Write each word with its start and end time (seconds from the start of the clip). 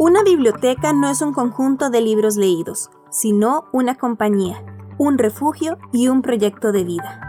Una 0.00 0.22
biblioteca 0.22 0.92
no 0.92 1.10
es 1.10 1.22
un 1.22 1.34
conjunto 1.34 1.90
de 1.90 2.00
libros 2.00 2.36
leídos, 2.36 2.88
sino 3.10 3.64
una 3.72 3.96
compañía, 3.96 4.64
un 4.96 5.18
refugio 5.18 5.76
y 5.92 6.08
un 6.08 6.22
proyecto 6.22 6.72
de 6.72 6.84
vida. 6.84 7.20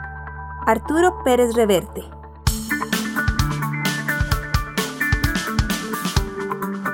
Arturo 0.65 1.23
Pérez 1.23 1.55
Reverte. 1.55 2.03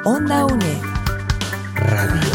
Onda 0.05 0.45
UNED. 0.45 0.81
Radio. 1.75 2.31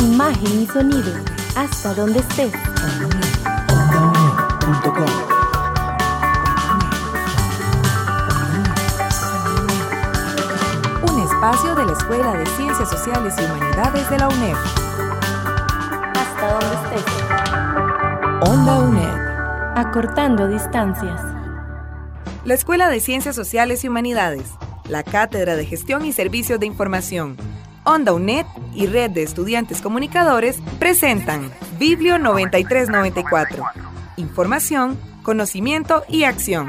Imagen 0.00 0.62
y 0.62 0.66
sonido. 0.66 1.33
Hasta 1.56 1.94
donde 1.94 2.18
estés. 2.18 2.52
Un 11.02 11.22
espacio 11.22 11.74
de 11.76 11.84
la 11.84 11.92
Escuela 11.92 12.32
de 12.32 12.46
Ciencias 12.46 12.90
Sociales 12.90 13.34
y 13.38 13.44
Humanidades 13.44 14.10
de 14.10 14.18
la 14.18 14.28
UNED. 14.28 14.56
Hasta 16.14 16.58
donde 16.58 16.96
estés. 16.96 17.12
Onda 18.48 18.78
UNED. 18.80 19.76
Acortando 19.76 20.48
distancias. 20.48 21.20
La 22.44 22.54
Escuela 22.54 22.88
de 22.88 22.98
Ciencias 22.98 23.36
Sociales 23.36 23.84
y 23.84 23.88
Humanidades, 23.88 24.50
la 24.88 25.04
Cátedra 25.04 25.54
de 25.54 25.64
Gestión 25.64 26.04
y 26.04 26.12
Servicios 26.12 26.58
de 26.58 26.66
Información, 26.66 27.36
Onda 27.84 28.12
UNED 28.12 28.46
y 28.74 28.86
Red 28.86 29.10
de 29.10 29.22
Estudiantes 29.22 29.80
Comunicadores 29.80 30.58
presentan 30.78 31.50
Biblio 31.78 32.18
9394. 32.18 33.64
Información, 34.16 34.98
conocimiento 35.22 36.04
y 36.08 36.24
acción. 36.24 36.68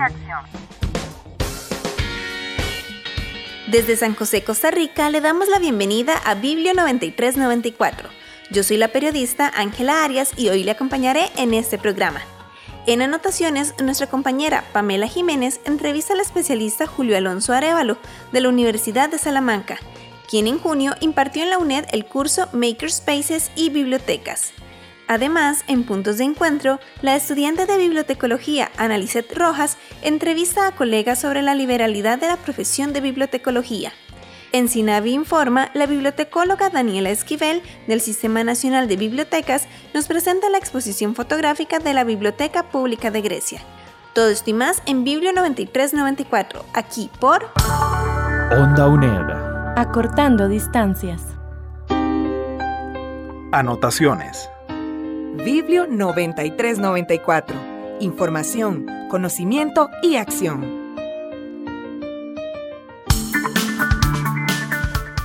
Desde 3.67 3.97
San 3.97 4.15
José, 4.15 4.43
Costa 4.43 4.71
Rica, 4.71 5.09
le 5.09 5.21
damos 5.21 5.49
la 5.49 5.59
bienvenida 5.59 6.15
a 6.25 6.35
Biblio 6.35 6.73
9394. 6.73 8.09
Yo 8.51 8.63
soy 8.63 8.77
la 8.77 8.89
periodista 8.89 9.51
Ángela 9.55 10.03
Arias 10.03 10.31
y 10.37 10.49
hoy 10.49 10.63
le 10.63 10.71
acompañaré 10.71 11.29
en 11.35 11.53
este 11.53 11.77
programa. 11.77 12.21
En 12.87 13.01
anotaciones, 13.01 13.73
nuestra 13.81 14.05
compañera 14.05 14.63
Pamela 14.71 15.07
Jiménez 15.07 15.59
entrevista 15.65 16.13
al 16.13 16.19
especialista 16.19 16.85
Julio 16.85 17.17
Alonso 17.17 17.51
Arevalo 17.53 17.97
de 18.31 18.41
la 18.41 18.49
Universidad 18.49 19.09
de 19.09 19.17
Salamanca, 19.17 19.79
quien 20.29 20.47
en 20.47 20.59
junio 20.59 20.95
impartió 21.01 21.43
en 21.43 21.49
la 21.49 21.57
UNED 21.57 21.85
el 21.91 22.05
curso 22.05 22.47
Makerspaces 22.53 23.51
y 23.55 23.69
Bibliotecas. 23.69 24.53
Además, 25.07 25.63
en 25.67 25.83
Puntos 25.83 26.17
de 26.17 26.23
Encuentro, 26.23 26.79
la 27.01 27.15
estudiante 27.15 27.65
de 27.65 27.77
bibliotecología 27.77 28.71
Analicet 28.77 29.31
Rojas 29.35 29.77
entrevista 30.01 30.67
a 30.67 30.71
colegas 30.71 31.19
sobre 31.21 31.43
la 31.43 31.53
liberalidad 31.53 32.17
de 32.17 32.27
la 32.27 32.37
profesión 32.37 32.91
de 32.91 33.01
bibliotecología. 33.01 33.93
En 34.51 34.69
Sinavi 34.69 35.11
Informa, 35.11 35.69
la 35.73 35.85
bibliotecóloga 35.85 36.69
Daniela 36.69 37.09
Esquivel 37.09 37.61
del 37.87 38.01
Sistema 38.01 38.43
Nacional 38.43 38.87
de 38.87 38.95
Bibliotecas 38.95 39.67
nos 39.93 40.07
presenta 40.07 40.49
la 40.49 40.57
exposición 40.57 41.13
fotográfica 41.13 41.79
de 41.79 41.93
la 41.93 42.03
Biblioteca 42.03 42.63
Pública 42.63 43.11
de 43.11 43.21
Grecia. 43.21 43.61
Todo 44.13 44.29
esto 44.29 44.49
y 44.49 44.53
más 44.53 44.81
en 44.85 45.03
Biblio 45.03 45.33
9394, 45.33 46.63
aquí 46.73 47.11
por 47.19 47.51
Onda 48.49 48.87
UNED. 48.87 49.64
Acortando 49.77 50.47
distancias. 50.47 51.21
Anotaciones. 53.51 54.49
Biblio 55.43 55.85
9394. 55.85 57.57
Información, 57.99 58.85
conocimiento 59.09 59.89
y 60.01 60.15
acción. 60.15 60.95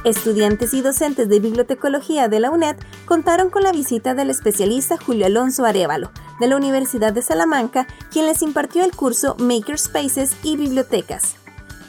Estudiantes 0.05 0.75
y 0.75 0.83
docentes 0.83 1.28
de 1.28 1.39
bibliotecología 1.39 2.27
de 2.27 2.41
la 2.41 2.50
UNED 2.50 2.75
contaron 3.05 3.50
con 3.50 3.62
la 3.62 3.71
visita 3.71 4.16
del 4.16 4.31
especialista 4.31 4.97
Julio 4.97 5.27
Alonso 5.27 5.65
Arevalo 5.65 6.10
de 6.41 6.49
la 6.49 6.56
Universidad 6.56 7.12
de 7.12 7.22
Salamanca, 7.22 7.87
quien 8.10 8.27
les 8.27 8.43
impartió 8.43 8.83
el 8.83 8.97
curso 8.97 9.37
Makerspaces 9.39 10.33
y 10.43 10.56
Bibliotecas. 10.56 11.37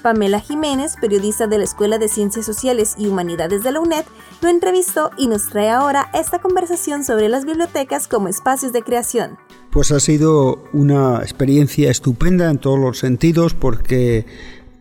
Pamela 0.01 0.39
Jiménez, 0.39 0.95
periodista 0.99 1.47
de 1.47 1.57
la 1.57 1.63
Escuela 1.63 1.97
de 1.97 2.07
Ciencias 2.07 2.45
Sociales 2.45 2.95
y 2.97 3.07
Humanidades 3.07 3.63
de 3.63 3.71
la 3.71 3.79
UNED, 3.79 4.05
lo 4.41 4.49
entrevistó 4.49 5.11
y 5.17 5.27
nos 5.27 5.47
trae 5.47 5.69
ahora 5.69 6.09
esta 6.13 6.39
conversación 6.39 7.03
sobre 7.03 7.29
las 7.29 7.45
bibliotecas 7.45 8.07
como 8.07 8.27
espacios 8.27 8.73
de 8.73 8.81
creación. 8.81 9.37
Pues 9.69 9.91
ha 9.91 9.99
sido 9.99 10.63
una 10.73 11.19
experiencia 11.21 11.89
estupenda 11.89 12.49
en 12.49 12.57
todos 12.57 12.79
los 12.79 12.97
sentidos 12.97 13.53
porque 13.53 14.25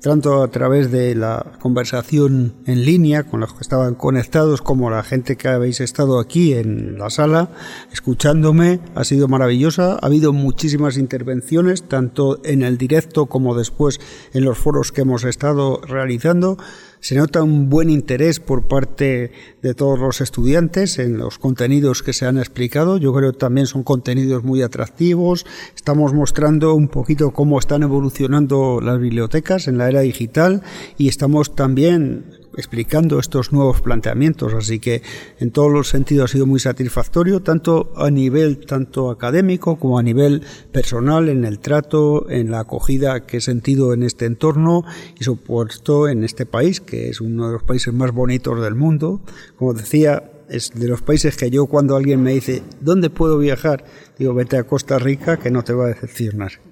tanto 0.00 0.43
a 0.43 0.49
través 0.49 0.91
de 0.91 1.15
la 1.15 1.53
conversación 1.61 2.55
en 2.66 2.84
línea 2.84 3.25
con 3.25 3.41
los 3.41 3.53
que 3.53 3.61
estaban 3.61 3.94
conectados 3.94 4.62
como 4.62 4.91
la 4.91 5.03
gente 5.03 5.37
que 5.37 5.49
habéis 5.49 5.81
estado 5.81 6.19
aquí 6.19 6.55
en 6.55 6.99
la 6.99 7.11
sala 7.11 7.50
escuchándome 7.93 8.81
ha 8.94 9.05
sido 9.05 9.28
maravillosa. 9.28 9.99
Ha 10.00 10.06
habido 10.06 10.33
muchísimas 10.33 10.97
intervenciones 10.97 11.83
tanto 11.83 12.41
en 12.44 12.62
el 12.62 12.78
directo 12.78 13.27
como 13.27 13.55
después 13.55 14.00
en 14.33 14.44
los 14.44 14.59
foros 14.59 14.93
que 14.93 15.03
hemos 15.03 15.25
estado 15.25 15.81
realizando 15.87 16.56
se 17.00 17.15
nota 17.15 17.43
un 17.43 17.71
buen 17.71 17.91
interés 17.91 18.41
por 18.41 18.69
parte 18.69 19.33
de 19.62 19.75
todos 19.75 19.99
los 19.99 20.21
estudiantes 20.21 20.99
en 20.99 21.19
los 21.19 21.38
contenidos 21.38 22.03
que 22.03 22.12
se 22.12 22.27
han 22.27 22.38
explicado. 22.38 22.99
Yo 22.99 23.12
creo 23.15 23.33
que 23.33 23.38
también 23.38 23.66
son 23.66 23.83
contenidos 23.83 24.44
muy 24.44 24.62
atractivos. 24.62 25.47
Estamos 25.75 26.12
mostrando 26.12 26.75
un 26.75 26.89
poquito 26.89 27.33
cómo 27.33 27.59
están 27.59 27.83
evolucionando 27.83 28.81
las 28.81 29.00
bibliotecas 29.00 29.66
en 29.66 29.78
la 29.78 29.89
era 29.89 30.00
digital 30.00 30.62
y 30.99 31.09
estamos 31.09 31.55
también 31.55 32.40
explicando 32.56 33.19
estos 33.19 33.53
nuevos 33.53 33.81
planteamientos, 33.81 34.55
así 34.55 34.81
que 34.81 35.03
en 35.38 35.50
todos 35.50 35.71
los 35.71 35.88
sentidos 35.88 36.31
ha 36.31 36.33
sido 36.33 36.47
muy 36.47 36.61
satisfactorio, 36.61 37.41
tanto 37.41 37.93
a 37.97 38.11
nivel 38.11 38.65
tanto 38.66 39.11
académico 39.11 39.77
como 39.77 39.99
a 39.99 40.03
nivel 40.03 40.43
personal, 40.72 41.28
en 41.28 41.44
el 41.44 41.59
trato, 41.59 42.28
en 42.31 42.50
la 42.50 42.60
acogida 42.60 43.27
que 43.27 43.39
he 43.39 43.41
sentido 43.41 43.93
en 43.93 44.03
este 44.03 44.27
entorno 44.27 44.84
y 45.19 45.25
supuesto 45.25 46.09
en 46.09 46.25
este 46.25 46.47
país, 46.47 46.81
que 46.81 47.09
es 47.09 47.21
uno 47.21 47.47
de 47.47 47.53
los 47.55 47.62
países 47.62 47.93
más 47.94 48.12
bonitos 48.12 48.60
del 48.60 48.75
mundo. 48.75 49.21
Como 49.56 49.75
decía, 49.75 50.31
es 50.49 50.72
de 50.75 50.89
los 50.89 51.03
países 51.03 51.37
que 51.37 51.50
yo 51.50 51.66
cuando 51.66 51.97
alguien 51.97 52.22
me 52.22 52.33
dice, 52.33 52.62
¿dónde 52.81 53.10
puedo 53.10 53.39
viajar? 53.39 53.84
Digo, 54.19 54.34
vete 54.34 54.56
a 54.56 54.65
Costa 54.65 54.99
Rica, 54.99 55.39
que 55.39 55.50
no 55.50 55.62
te 55.62 55.72
va 55.72 55.84
a 55.84 55.89
decepcionar. 55.89 56.70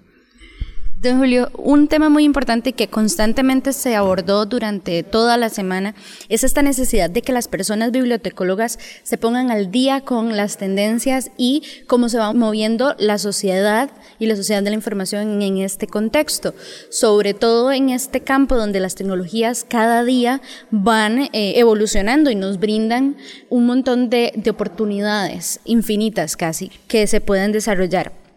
Don 1.00 1.18
Julio, 1.18 1.48
un 1.54 1.86
tema 1.86 2.08
muy 2.08 2.24
importante 2.24 2.72
que 2.72 2.88
constantemente 2.88 3.72
se 3.72 3.94
abordó 3.94 4.46
durante 4.46 5.04
toda 5.04 5.36
la 5.36 5.48
semana 5.48 5.94
es 6.28 6.42
esta 6.42 6.60
necesidad 6.60 7.08
de 7.08 7.22
que 7.22 7.32
las 7.32 7.46
personas 7.46 7.92
bibliotecólogas 7.92 8.80
se 9.04 9.16
pongan 9.16 9.52
al 9.52 9.70
día 9.70 10.00
con 10.00 10.36
las 10.36 10.56
tendencias 10.56 11.30
y 11.36 11.62
cómo 11.86 12.08
se 12.08 12.18
va 12.18 12.32
moviendo 12.32 12.96
la 12.98 13.18
sociedad 13.18 13.90
y 14.18 14.26
la 14.26 14.34
sociedad 14.34 14.60
de 14.60 14.70
la 14.70 14.76
información 14.76 15.40
en 15.40 15.58
este 15.58 15.86
contexto, 15.86 16.52
sobre 16.90 17.32
todo 17.32 17.70
en 17.70 17.90
este 17.90 18.22
campo 18.22 18.56
donde 18.56 18.80
las 18.80 18.96
tecnologías 18.96 19.64
cada 19.68 20.02
día 20.02 20.42
van 20.72 21.28
eh, 21.32 21.52
evolucionando 21.60 22.28
y 22.28 22.34
nos 22.34 22.58
brindan 22.58 23.16
un 23.50 23.66
montón 23.66 24.10
de, 24.10 24.32
de 24.34 24.50
oportunidades 24.50 25.60
infinitas 25.64 26.36
casi 26.36 26.72
que 26.88 27.06
se 27.06 27.20
pueden 27.20 27.52
desarrollar. 27.52 28.27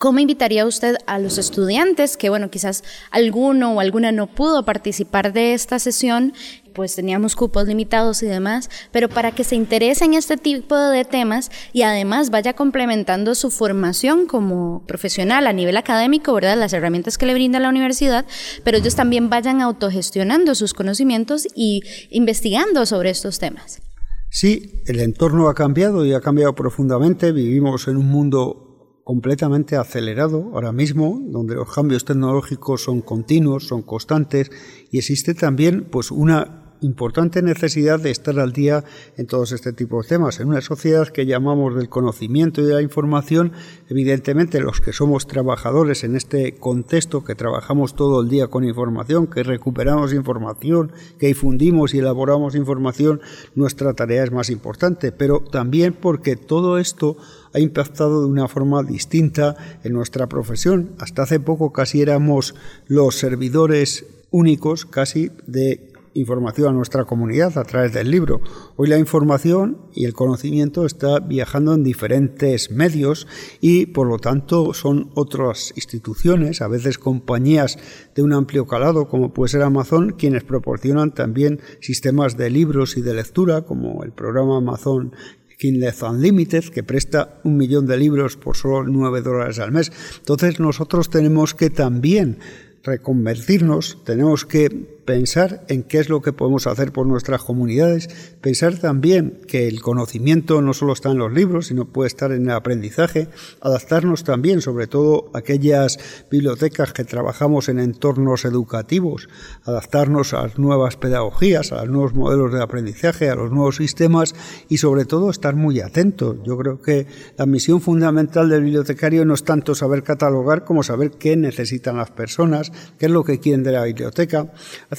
¿Cómo 0.00 0.18
invitaría 0.18 0.64
usted 0.64 0.96
a 1.06 1.18
los 1.18 1.36
estudiantes 1.36 2.16
que, 2.16 2.30
bueno, 2.30 2.48
quizás 2.48 2.84
alguno 3.10 3.74
o 3.74 3.80
alguna 3.80 4.12
no 4.12 4.28
pudo 4.28 4.64
participar 4.64 5.34
de 5.34 5.52
esta 5.52 5.78
sesión, 5.78 6.32
pues 6.72 6.94
teníamos 6.94 7.36
cupos 7.36 7.68
limitados 7.68 8.22
y 8.22 8.26
demás, 8.26 8.70
pero 8.92 9.10
para 9.10 9.32
que 9.32 9.44
se 9.44 9.56
interese 9.56 10.06
en 10.06 10.14
este 10.14 10.38
tipo 10.38 10.74
de 10.74 11.04
temas 11.04 11.50
y 11.74 11.82
además 11.82 12.30
vaya 12.30 12.54
complementando 12.54 13.34
su 13.34 13.50
formación 13.50 14.24
como 14.24 14.86
profesional 14.86 15.46
a 15.46 15.52
nivel 15.52 15.76
académico, 15.76 16.32
¿verdad? 16.32 16.56
Las 16.56 16.72
herramientas 16.72 17.18
que 17.18 17.26
le 17.26 17.34
brinda 17.34 17.60
la 17.60 17.68
universidad, 17.68 18.24
pero 18.64 18.78
ellos 18.78 18.94
también 18.96 19.28
vayan 19.28 19.60
autogestionando 19.60 20.54
sus 20.54 20.72
conocimientos 20.72 21.46
y 21.54 21.82
investigando 22.08 22.86
sobre 22.86 23.10
estos 23.10 23.38
temas. 23.38 23.82
Sí, 24.30 24.80
el 24.86 25.00
entorno 25.00 25.50
ha 25.50 25.54
cambiado 25.54 26.06
y 26.06 26.14
ha 26.14 26.22
cambiado 26.22 26.54
profundamente. 26.54 27.32
Vivimos 27.32 27.86
en 27.86 27.98
un 27.98 28.06
mundo 28.06 28.69
completamente 29.04 29.76
acelerado 29.76 30.50
ahora 30.52 30.72
mismo, 30.72 31.20
donde 31.22 31.54
los 31.54 31.72
cambios 31.72 32.04
tecnológicos 32.04 32.82
son 32.82 33.00
continuos, 33.00 33.66
son 33.66 33.82
constantes 33.82 34.50
y 34.90 34.98
existe 34.98 35.34
también 35.34 35.84
pues 35.90 36.10
una 36.10 36.60
importante 36.80 37.42
necesidad 37.42 38.00
de 38.00 38.10
estar 38.10 38.38
al 38.38 38.52
día 38.52 38.84
en 39.16 39.26
todos 39.26 39.52
este 39.52 39.72
tipo 39.72 40.02
de 40.02 40.08
temas. 40.08 40.40
En 40.40 40.48
una 40.48 40.60
sociedad 40.60 41.08
que 41.08 41.26
llamamos 41.26 41.74
del 41.76 41.88
conocimiento 41.88 42.60
y 42.60 42.64
de 42.64 42.74
la 42.74 42.82
información, 42.82 43.52
evidentemente 43.88 44.60
los 44.60 44.80
que 44.80 44.92
somos 44.92 45.26
trabajadores 45.26 46.04
en 46.04 46.16
este 46.16 46.56
contexto, 46.56 47.24
que 47.24 47.34
trabajamos 47.34 47.94
todo 47.94 48.22
el 48.22 48.28
día 48.28 48.48
con 48.48 48.64
información, 48.64 49.26
que 49.26 49.42
recuperamos 49.42 50.12
información, 50.12 50.92
que 51.18 51.28
difundimos 51.28 51.94
y 51.94 51.98
elaboramos 51.98 52.54
información, 52.54 53.20
nuestra 53.54 53.94
tarea 53.94 54.24
es 54.24 54.32
más 54.32 54.50
importante, 54.50 55.12
pero 55.12 55.40
también 55.40 55.92
porque 55.92 56.36
todo 56.36 56.78
esto 56.78 57.16
ha 57.54 57.60
impactado 57.60 58.22
de 58.22 58.28
una 58.28 58.48
forma 58.48 58.82
distinta 58.82 59.56
en 59.82 59.92
nuestra 59.92 60.28
profesión. 60.28 60.90
Hasta 60.98 61.22
hace 61.22 61.40
poco 61.40 61.72
casi 61.72 62.02
éramos 62.02 62.54
los 62.86 63.16
servidores 63.16 64.04
únicos 64.30 64.86
casi 64.86 65.30
de 65.46 65.90
información 66.14 66.68
a 66.68 66.72
nuestra 66.72 67.04
comunidad 67.04 67.56
a 67.56 67.64
través 67.64 67.92
del 67.92 68.10
libro. 68.10 68.40
Hoy 68.76 68.88
la 68.88 68.98
información 68.98 69.78
y 69.94 70.04
el 70.06 70.12
conocimiento 70.12 70.84
está 70.84 71.20
viajando 71.20 71.74
en 71.74 71.84
diferentes 71.84 72.70
medios 72.70 73.26
y 73.60 73.86
por 73.86 74.08
lo 74.08 74.18
tanto 74.18 74.74
son 74.74 75.10
otras 75.14 75.72
instituciones, 75.76 76.62
a 76.62 76.68
veces 76.68 76.98
compañías 76.98 77.78
de 78.14 78.22
un 78.22 78.32
amplio 78.32 78.66
calado 78.66 79.08
como 79.08 79.32
puede 79.32 79.50
ser 79.50 79.62
Amazon, 79.62 80.14
quienes 80.18 80.44
proporcionan 80.44 81.14
también 81.14 81.60
sistemas 81.80 82.36
de 82.36 82.50
libros 82.50 82.96
y 82.96 83.02
de 83.02 83.14
lectura 83.14 83.62
como 83.62 84.02
el 84.02 84.12
programa 84.12 84.56
Amazon 84.56 85.14
Kindle 85.60 85.92
Unlimited, 86.08 86.64
que 86.70 86.82
presta 86.82 87.38
un 87.44 87.58
millón 87.58 87.86
de 87.86 87.98
libros 87.98 88.38
por 88.38 88.56
solo 88.56 88.82
9 88.82 89.20
dólares 89.20 89.58
al 89.58 89.72
mes. 89.72 89.92
Entonces 90.16 90.58
nosotros 90.58 91.10
tenemos 91.10 91.54
que 91.54 91.68
también 91.68 92.38
reconvertirnos, 92.82 94.02
tenemos 94.04 94.46
que 94.46 94.99
pensar 95.10 95.64
en 95.66 95.82
qué 95.82 95.98
es 95.98 96.08
lo 96.08 96.22
que 96.22 96.32
podemos 96.32 96.68
hacer 96.68 96.92
por 96.92 97.04
nuestras 97.04 97.42
comunidades, 97.42 98.08
pensar 98.40 98.78
también 98.78 99.40
que 99.48 99.66
el 99.66 99.82
conocimiento 99.82 100.62
no 100.62 100.72
solo 100.72 100.92
está 100.92 101.10
en 101.10 101.18
los 101.18 101.32
libros, 101.32 101.66
sino 101.66 101.86
puede 101.86 102.06
estar 102.06 102.30
en 102.30 102.44
el 102.44 102.52
aprendizaje, 102.52 103.26
adaptarnos 103.60 104.22
también, 104.22 104.60
sobre 104.60 104.86
todo 104.86 105.28
aquellas 105.34 105.98
bibliotecas 106.30 106.92
que 106.92 107.02
trabajamos 107.02 107.68
en 107.68 107.80
entornos 107.80 108.44
educativos, 108.44 109.28
adaptarnos 109.64 110.32
a 110.32 110.42
las 110.42 110.60
nuevas 110.60 110.96
pedagogías, 110.96 111.72
a 111.72 111.84
los 111.84 111.90
nuevos 111.90 112.14
modelos 112.14 112.52
de 112.52 112.62
aprendizaje, 112.62 113.30
a 113.30 113.34
los 113.34 113.50
nuevos 113.50 113.74
sistemas 113.74 114.36
y 114.68 114.76
sobre 114.76 115.06
todo 115.06 115.30
estar 115.30 115.56
muy 115.56 115.80
atentos. 115.80 116.36
Yo 116.44 116.56
creo 116.56 116.80
que 116.80 117.08
la 117.36 117.46
misión 117.46 117.80
fundamental 117.80 118.48
del 118.48 118.62
bibliotecario 118.62 119.24
no 119.24 119.34
es 119.34 119.42
tanto 119.42 119.74
saber 119.74 120.04
catalogar 120.04 120.64
como 120.64 120.84
saber 120.84 121.10
qué 121.10 121.36
necesitan 121.36 121.96
las 121.96 122.12
personas, 122.12 122.70
qué 122.96 123.06
es 123.06 123.12
lo 123.12 123.24
que 123.24 123.40
quieren 123.40 123.64
de 123.64 123.72
la 123.72 123.82
biblioteca. 123.82 124.52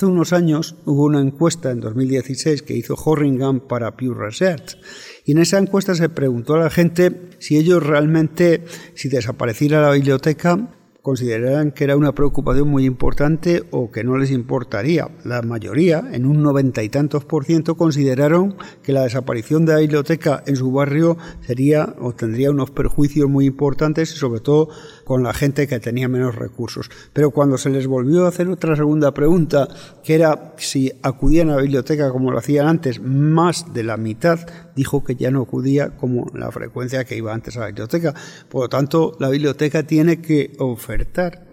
Unos 0.07 0.33
años 0.33 0.75
hubo 0.85 1.05
una 1.05 1.21
encuesta 1.21 1.71
en 1.71 1.79
2016 1.79 2.61
que 2.61 2.75
hizo 2.75 2.95
Horringham 2.95 3.59
para 3.59 3.95
Pew 3.95 4.13
Research. 4.13 4.77
Y 5.25 5.33
en 5.33 5.39
esa 5.39 5.57
encuesta 5.57 5.95
se 5.95 6.09
preguntó 6.09 6.55
a 6.55 6.59
la 6.59 6.69
gente 6.69 7.29
si 7.39 7.57
ellos 7.57 7.83
realmente, 7.83 8.65
si 8.95 9.09
desapareciera 9.09 9.81
la 9.81 9.91
biblioteca, 9.91 10.69
consideraran 11.01 11.71
que 11.71 11.83
era 11.83 11.97
una 11.97 12.13
preocupación 12.13 12.67
muy 12.67 12.85
importante 12.85 13.63
o 13.71 13.91
que 13.91 14.03
no 14.03 14.17
les 14.17 14.31
importaría. 14.31 15.09
La 15.23 15.41
mayoría, 15.41 16.03
en 16.11 16.25
un 16.25 16.43
noventa 16.43 16.83
y 16.83 16.89
tantos 16.89 17.25
por 17.25 17.45
ciento, 17.45 17.75
consideraron 17.75 18.55
que 18.83 18.93
la 18.93 19.03
desaparición 19.03 19.65
de 19.65 19.73
la 19.73 19.79
biblioteca 19.79 20.43
en 20.45 20.55
su 20.55 20.71
barrio 20.71 21.17
sería 21.45 21.95
o 21.99 22.13
tendría 22.13 22.51
unos 22.51 22.71
perjuicios 22.71 23.27
muy 23.29 23.45
importantes 23.45 24.09
sobre 24.09 24.41
todo 24.41 24.69
con 25.03 25.23
la 25.23 25.33
gente 25.33 25.67
que 25.67 25.79
tenía 25.79 26.07
menos 26.07 26.35
recursos. 26.35 26.89
Pero 27.13 27.31
cuando 27.31 27.57
se 27.57 27.69
les 27.69 27.87
volvió 27.87 28.25
a 28.25 28.29
hacer 28.29 28.47
otra 28.49 28.75
segunda 28.75 29.13
pregunta, 29.13 29.67
que 30.03 30.15
era 30.15 30.53
si 30.57 30.91
acudían 31.01 31.49
a 31.49 31.55
la 31.55 31.61
biblioteca 31.63 32.11
como 32.11 32.31
lo 32.31 32.37
hacían 32.37 32.67
antes, 32.67 33.01
más 33.01 33.73
de 33.73 33.83
la 33.83 33.97
mitad 33.97 34.39
dijo 34.75 35.03
que 35.03 35.15
ya 35.15 35.31
no 35.31 35.41
acudía 35.41 35.97
como 35.97 36.31
la 36.33 36.51
frecuencia 36.51 37.03
que 37.03 37.17
iba 37.17 37.33
antes 37.33 37.57
a 37.57 37.61
la 37.61 37.65
biblioteca. 37.67 38.13
Por 38.49 38.61
lo 38.61 38.69
tanto, 38.69 39.17
la 39.19 39.29
biblioteca 39.29 39.83
tiene 39.83 40.21
que 40.21 40.53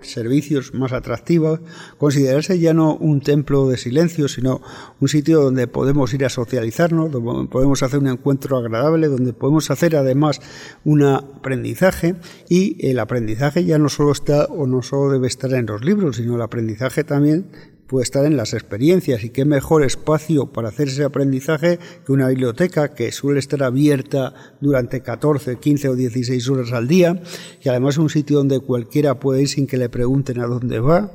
servicios 0.00 0.74
más 0.74 0.92
atractivos, 0.92 1.60
considerarse 1.98 2.58
ya 2.58 2.74
no 2.74 2.94
un 2.94 3.20
templo 3.20 3.68
de 3.68 3.76
silencio, 3.76 4.28
sino 4.28 4.60
un 5.00 5.08
sitio 5.08 5.42
donde 5.42 5.66
podemos 5.66 6.12
ir 6.14 6.24
a 6.24 6.28
socializarnos, 6.28 7.10
donde 7.10 7.48
podemos 7.48 7.82
hacer 7.82 7.98
un 7.98 8.08
encuentro 8.08 8.56
agradable, 8.56 9.08
donde 9.08 9.32
podemos 9.32 9.70
hacer 9.70 9.96
además 9.96 10.40
un 10.84 11.02
aprendizaje. 11.02 12.16
Y 12.48 12.86
el 12.86 12.98
aprendizaje 12.98 13.64
ya 13.64 13.78
no 13.78 13.88
solo 13.88 14.12
está 14.12 14.44
o 14.46 14.66
no 14.66 14.82
solo 14.82 15.12
debe 15.12 15.26
estar 15.26 15.52
en 15.54 15.66
los 15.66 15.84
libros, 15.84 16.16
sino 16.16 16.36
el 16.36 16.42
aprendizaje 16.42 17.04
también 17.04 17.77
puede 17.88 18.04
estar 18.04 18.24
en 18.24 18.36
las 18.36 18.54
experiencias. 18.54 19.24
Y 19.24 19.30
qué 19.30 19.44
mejor 19.44 19.82
espacio 19.82 20.46
para 20.46 20.68
hacer 20.68 20.88
ese 20.88 21.02
aprendizaje 21.02 21.80
que 22.06 22.12
una 22.12 22.28
biblioteca 22.28 22.94
que 22.94 23.10
suele 23.10 23.40
estar 23.40 23.62
abierta 23.64 24.34
durante 24.60 25.00
14, 25.00 25.56
15 25.56 25.88
o 25.88 25.94
16 25.96 26.48
horas 26.50 26.72
al 26.72 26.86
día 26.86 27.20
y 27.62 27.68
además 27.68 27.94
es 27.94 27.98
un 27.98 28.10
sitio 28.10 28.38
donde 28.38 28.60
cualquiera 28.60 29.18
puede 29.18 29.42
ir 29.42 29.48
sin 29.48 29.66
que 29.66 29.78
le 29.78 29.88
pregunten 29.88 30.40
a 30.40 30.46
dónde 30.46 30.78
va 30.78 31.10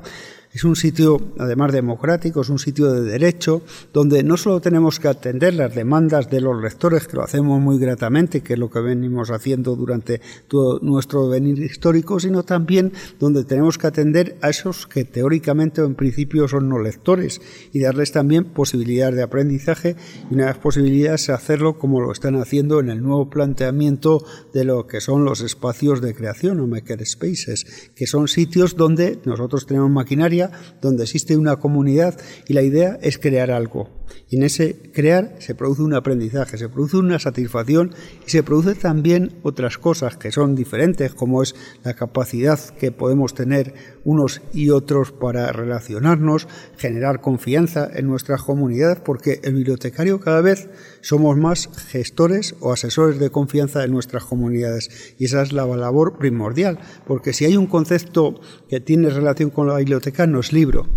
es 0.54 0.62
un 0.62 0.76
sitio, 0.76 1.20
además 1.38 1.72
democrático, 1.72 2.42
es 2.42 2.48
un 2.48 2.60
sitio 2.60 2.92
de 2.92 3.02
derecho, 3.02 3.62
donde 3.92 4.22
no 4.22 4.36
solo 4.36 4.60
tenemos 4.60 5.00
que 5.00 5.08
atender 5.08 5.54
las 5.54 5.74
demandas 5.74 6.30
de 6.30 6.40
los 6.40 6.62
lectores, 6.62 7.08
que 7.08 7.16
lo 7.16 7.24
hacemos 7.24 7.60
muy 7.60 7.76
gratamente, 7.78 8.40
que 8.40 8.52
es 8.52 8.58
lo 8.58 8.70
que 8.70 8.78
venimos 8.78 9.32
haciendo 9.32 9.74
durante 9.74 10.20
todo 10.46 10.78
nuestro 10.80 11.28
venir 11.28 11.58
histórico, 11.58 12.20
sino 12.20 12.44
también 12.44 12.92
donde 13.18 13.42
tenemos 13.42 13.78
que 13.78 13.88
atender 13.88 14.36
a 14.42 14.50
esos 14.50 14.86
que 14.86 15.04
teóricamente 15.04 15.82
o 15.82 15.86
en 15.86 15.96
principio 15.96 16.46
son 16.46 16.68
no 16.68 16.78
lectores 16.78 17.40
y 17.72 17.80
darles 17.80 18.12
también 18.12 18.44
posibilidades 18.44 19.16
de 19.16 19.22
aprendizaje 19.24 19.96
y 20.30 20.34
una 20.34 20.44
de 20.44 20.50
las 20.50 20.58
posibilidades 20.58 21.24
es 21.24 21.30
hacerlo 21.30 21.78
como 21.78 22.00
lo 22.00 22.12
están 22.12 22.36
haciendo 22.36 22.78
en 22.78 22.90
el 22.90 23.02
nuevo 23.02 23.28
planteamiento 23.28 24.24
de 24.52 24.64
lo 24.64 24.86
que 24.86 25.00
son 25.00 25.24
los 25.24 25.40
espacios 25.40 26.00
de 26.00 26.14
creación 26.14 26.60
o 26.60 26.66
maker 26.66 27.04
spaces, 27.04 27.90
que 27.96 28.06
son 28.06 28.28
sitios 28.28 28.76
donde 28.76 29.18
nosotros 29.24 29.66
tenemos 29.66 29.90
maquinaria 29.90 30.43
donde 30.80 31.04
existe 31.04 31.36
una 31.36 31.56
comunidad 31.56 32.18
y 32.46 32.54
la 32.54 32.62
idea 32.62 32.98
es 33.02 33.18
crear 33.18 33.50
algo. 33.50 33.88
Y 34.34 34.36
en 34.36 34.42
ese 34.42 34.74
crear 34.92 35.36
se 35.38 35.54
produce 35.54 35.82
un 35.82 35.94
aprendizaje, 35.94 36.58
se 36.58 36.68
produce 36.68 36.96
una 36.96 37.20
satisfacción 37.20 37.94
y 38.26 38.30
se 38.30 38.42
produce 38.42 38.74
también 38.74 39.30
otras 39.44 39.78
cosas 39.78 40.16
que 40.16 40.32
son 40.32 40.56
diferentes, 40.56 41.14
como 41.14 41.40
es 41.40 41.54
la 41.84 41.94
capacidad 41.94 42.58
que 42.58 42.90
podemos 42.90 43.34
tener 43.34 43.74
unos 44.02 44.42
y 44.52 44.70
otros 44.70 45.12
para 45.12 45.52
relacionarnos, 45.52 46.48
generar 46.76 47.20
confianza 47.20 47.88
en 47.94 48.08
nuestras 48.08 48.42
comunidades, 48.42 48.98
porque 48.98 49.38
el 49.44 49.54
bibliotecario 49.54 50.18
cada 50.18 50.40
vez 50.40 50.68
somos 51.00 51.36
más 51.36 51.70
gestores 51.86 52.56
o 52.58 52.72
asesores 52.72 53.20
de 53.20 53.30
confianza 53.30 53.84
en 53.84 53.92
nuestras 53.92 54.24
comunidades. 54.24 55.14
Y 55.16 55.26
esa 55.26 55.42
es 55.42 55.52
la 55.52 55.64
labor 55.64 56.18
primordial, 56.18 56.80
porque 57.06 57.32
si 57.32 57.44
hay 57.44 57.56
un 57.56 57.68
concepto 57.68 58.40
que 58.68 58.80
tiene 58.80 59.10
relación 59.10 59.50
con 59.50 59.68
la 59.68 59.76
biblioteca, 59.76 60.26
no 60.26 60.40
es 60.40 60.52
libro 60.52 60.88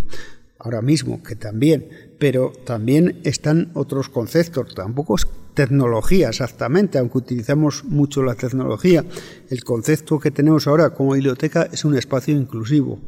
ahora 0.59 0.81
mismo, 0.81 1.23
que 1.23 1.35
también, 1.35 1.87
pero 2.19 2.51
también 2.65 3.21
están 3.23 3.71
otros 3.73 4.09
conceptos, 4.09 4.73
tampoco 4.73 5.15
es 5.15 5.27
tecnología 5.53 6.29
exactamente, 6.29 6.97
aunque 6.97 7.17
utilizamos 7.17 7.83
mucho 7.83 8.23
la 8.23 8.35
tecnología. 8.35 9.03
El 9.49 9.63
concepto 9.63 10.19
que 10.19 10.31
tenemos 10.31 10.67
ahora 10.67 10.91
como 10.91 11.13
biblioteca 11.13 11.67
es 11.71 11.85
un 11.85 11.97
espacio 11.97 12.35
inclusivo, 12.35 12.99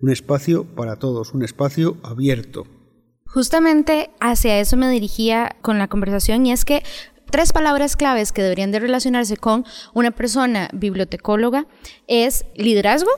un 0.00 0.10
espacio 0.10 0.64
para 0.64 0.96
todos, 0.96 1.34
un 1.34 1.42
espacio 1.42 1.96
abierto. 2.02 2.66
Justamente 3.26 4.10
hacia 4.20 4.60
eso 4.60 4.76
me 4.76 4.88
dirigía 4.88 5.56
con 5.62 5.78
la 5.78 5.88
conversación 5.88 6.46
y 6.46 6.52
es 6.52 6.64
que 6.64 6.82
tres 7.30 7.52
palabras 7.52 7.96
claves 7.96 8.32
que 8.32 8.42
deberían 8.42 8.72
de 8.72 8.78
relacionarse 8.78 9.36
con 9.36 9.64
una 9.94 10.10
persona 10.10 10.70
bibliotecóloga 10.72 11.66
es 12.06 12.46
liderazgo, 12.54 13.10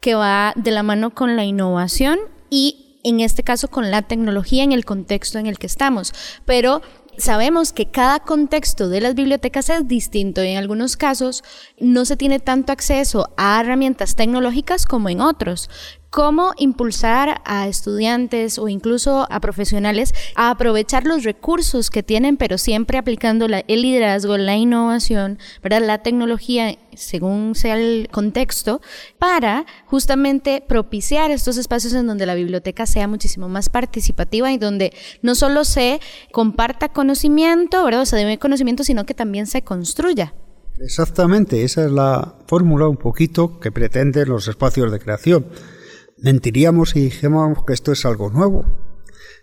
que 0.00 0.14
va 0.14 0.52
de 0.56 0.70
la 0.72 0.82
mano 0.82 1.14
con 1.14 1.36
la 1.36 1.44
innovación 1.44 2.18
y 2.50 2.91
en 3.04 3.20
este 3.20 3.42
caso 3.42 3.68
con 3.68 3.90
la 3.90 4.02
tecnología 4.02 4.64
en 4.64 4.72
el 4.72 4.84
contexto 4.84 5.38
en 5.38 5.46
el 5.46 5.58
que 5.58 5.66
estamos. 5.66 6.12
Pero 6.44 6.82
sabemos 7.18 7.72
que 7.72 7.90
cada 7.90 8.20
contexto 8.20 8.88
de 8.88 9.00
las 9.00 9.14
bibliotecas 9.14 9.68
es 9.70 9.86
distinto 9.86 10.42
y 10.42 10.48
en 10.48 10.58
algunos 10.58 10.96
casos 10.96 11.42
no 11.78 12.04
se 12.04 12.16
tiene 12.16 12.40
tanto 12.40 12.72
acceso 12.72 13.30
a 13.36 13.60
herramientas 13.60 14.16
tecnológicas 14.16 14.86
como 14.86 15.08
en 15.08 15.20
otros 15.20 15.68
cómo 16.12 16.52
impulsar 16.58 17.40
a 17.46 17.68
estudiantes 17.68 18.58
o 18.58 18.68
incluso 18.68 19.26
a 19.30 19.40
profesionales 19.40 20.12
a 20.34 20.50
aprovechar 20.50 21.06
los 21.06 21.24
recursos 21.24 21.88
que 21.88 22.02
tienen, 22.02 22.36
pero 22.36 22.58
siempre 22.58 22.98
aplicando 22.98 23.46
el 23.46 23.82
liderazgo, 23.82 24.36
la 24.36 24.54
innovación, 24.54 25.38
¿verdad? 25.62 25.80
la 25.80 26.02
tecnología 26.02 26.76
según 26.94 27.54
sea 27.54 27.78
el 27.78 28.10
contexto, 28.12 28.82
para 29.18 29.64
justamente 29.86 30.62
propiciar 30.68 31.30
estos 31.30 31.56
espacios 31.56 31.94
en 31.94 32.06
donde 32.06 32.26
la 32.26 32.34
biblioteca 32.34 32.84
sea 32.84 33.08
muchísimo 33.08 33.48
más 33.48 33.70
participativa 33.70 34.52
y 34.52 34.58
donde 34.58 34.92
no 35.22 35.34
solo 35.34 35.64
se 35.64 35.98
comparta 36.30 36.90
conocimiento, 36.90 37.82
¿verdad? 37.86 38.02
o 38.02 38.06
se 38.06 38.16
debe 38.16 38.38
conocimiento, 38.38 38.84
sino 38.84 39.06
que 39.06 39.14
también 39.14 39.46
se 39.46 39.62
construya. 39.62 40.34
Exactamente, 40.78 41.64
esa 41.64 41.86
es 41.86 41.90
la 41.90 42.34
fórmula 42.46 42.86
un 42.86 42.98
poquito 42.98 43.60
que 43.60 43.72
pretenden 43.72 44.28
los 44.28 44.46
espacios 44.46 44.92
de 44.92 44.98
creación 44.98 45.46
Mentiríamos 46.22 46.90
si 46.90 47.00
dijéramos 47.00 47.64
que 47.66 47.72
esto 47.72 47.90
es 47.90 48.04
algo 48.04 48.30
nuevo. 48.30 48.64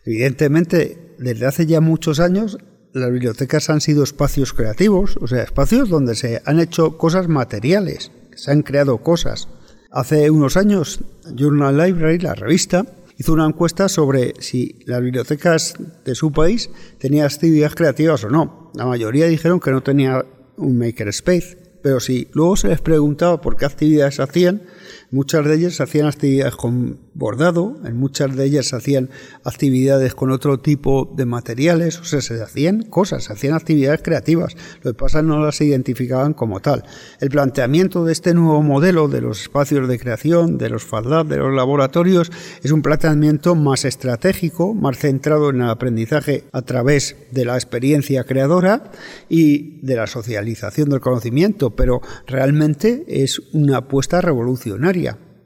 Evidentemente, 0.06 1.14
desde 1.20 1.46
hace 1.46 1.66
ya 1.66 1.82
muchos 1.82 2.22
años, 2.22 2.58
las 2.94 3.12
bibliotecas 3.12 3.70
han 3.70 3.82
sido 3.82 4.02
espacios 4.02 4.54
creativos, 4.54 5.18
o 5.20 5.28
sea, 5.28 5.44
espacios 5.44 5.90
donde 5.90 6.16
se 6.16 6.42
han 6.46 6.60
hecho 6.62 6.98
cosas 6.98 7.28
materiales, 7.28 8.14
se 8.34 8.52
han 8.52 8.64
creado 8.64 9.00
cosas. 9.00 9.50
Hace 9.92 10.30
unos 10.30 10.56
años, 10.56 11.02
Journal 11.36 11.78
Library, 11.78 12.20
la 12.20 12.34
revista, 12.34 12.86
hizo 13.18 13.34
una 13.34 13.46
encuesta 13.46 13.90
sobre 13.90 14.34
si 14.40 14.80
las 14.86 15.02
bibliotecas 15.02 15.74
de 16.06 16.16
su 16.16 16.32
país 16.32 16.70
tenían 16.98 17.26
actividades 17.26 17.76
creativas 17.76 18.24
o 18.24 18.30
no. 18.30 18.72
La 18.74 18.86
mayoría 18.86 19.28
dijeron 19.28 19.60
que 19.60 19.72
no 19.72 19.84
tenía 19.84 20.26
un 20.56 20.78
makerspace, 20.78 21.58
pero 21.84 22.00
si 22.00 22.30
luego 22.34 22.56
se 22.56 22.70
les 22.70 22.80
preguntaba 22.80 23.42
por 23.42 23.58
qué 23.58 23.66
actividades 23.66 24.22
hacían, 24.22 24.62
Muchas 25.12 25.46
de 25.46 25.55
ellas 25.55 25.81
hacían 25.81 26.08
actividades 26.08 26.55
con 26.55 26.98
bordado, 27.13 27.77
en 27.86 27.98
muchas 27.98 28.36
de 28.36 28.46
ellas 28.46 28.74
hacían 28.74 29.10
actividades 29.43 30.15
con 30.15 30.31
otro 30.31 30.60
tipo 30.60 31.13
de 31.15 31.25
materiales, 31.25 32.00
o 32.00 32.05
sea, 32.05 32.22
se 32.22 32.41
hacían 32.41 32.84
cosas, 32.84 33.25
se 33.25 33.34
hacían 33.34 33.53
actividades 33.53 34.01
creativas. 34.01 34.55
Lo 34.81 34.91
que 34.91 34.98
pasa 34.98 35.22
no 35.22 35.43
las 35.43 35.60
identificaban 35.62 36.34
como 36.34 36.62
tal. 36.62 36.84
El 37.19 37.29
planteamiento 37.29 38.05
de 38.05 38.13
este 38.13 38.34
nuevo 38.34 38.63
modelo 38.63 39.08
de 39.08 39.22
los 39.22 39.41
espacios 39.41 39.88
de 39.88 40.00
creación, 40.00 40.58
de 40.58 40.69
los 40.69 40.84
FADLAB, 40.84 41.27
de 41.27 41.38
los 41.38 41.53
laboratorios, 41.53 42.31
es 42.63 42.72
un 42.72 42.81
planteamiento 42.81 43.55
más 43.55 43.86
estratégico, 43.86 44.74
más 44.74 44.98
centrado 44.98 45.50
en 45.50 45.62
el 45.62 45.69
aprendizaje 45.69 46.46
a 46.51 46.62
través 46.62 47.15
de 47.31 47.46
la 47.46 47.55
experiencia 47.55 48.24
creadora 48.24 48.91
y 49.27 49.79
de 49.81 49.96
la 49.96 50.08
socialización 50.08 50.89
del 50.89 51.01
conocimiento, 51.01 51.72
pero 51.72 52.01
realmente 52.27 53.03
es 53.08 53.39
una 53.53 53.77
apuesta 53.77 54.22
revolucionaria 54.22 54.79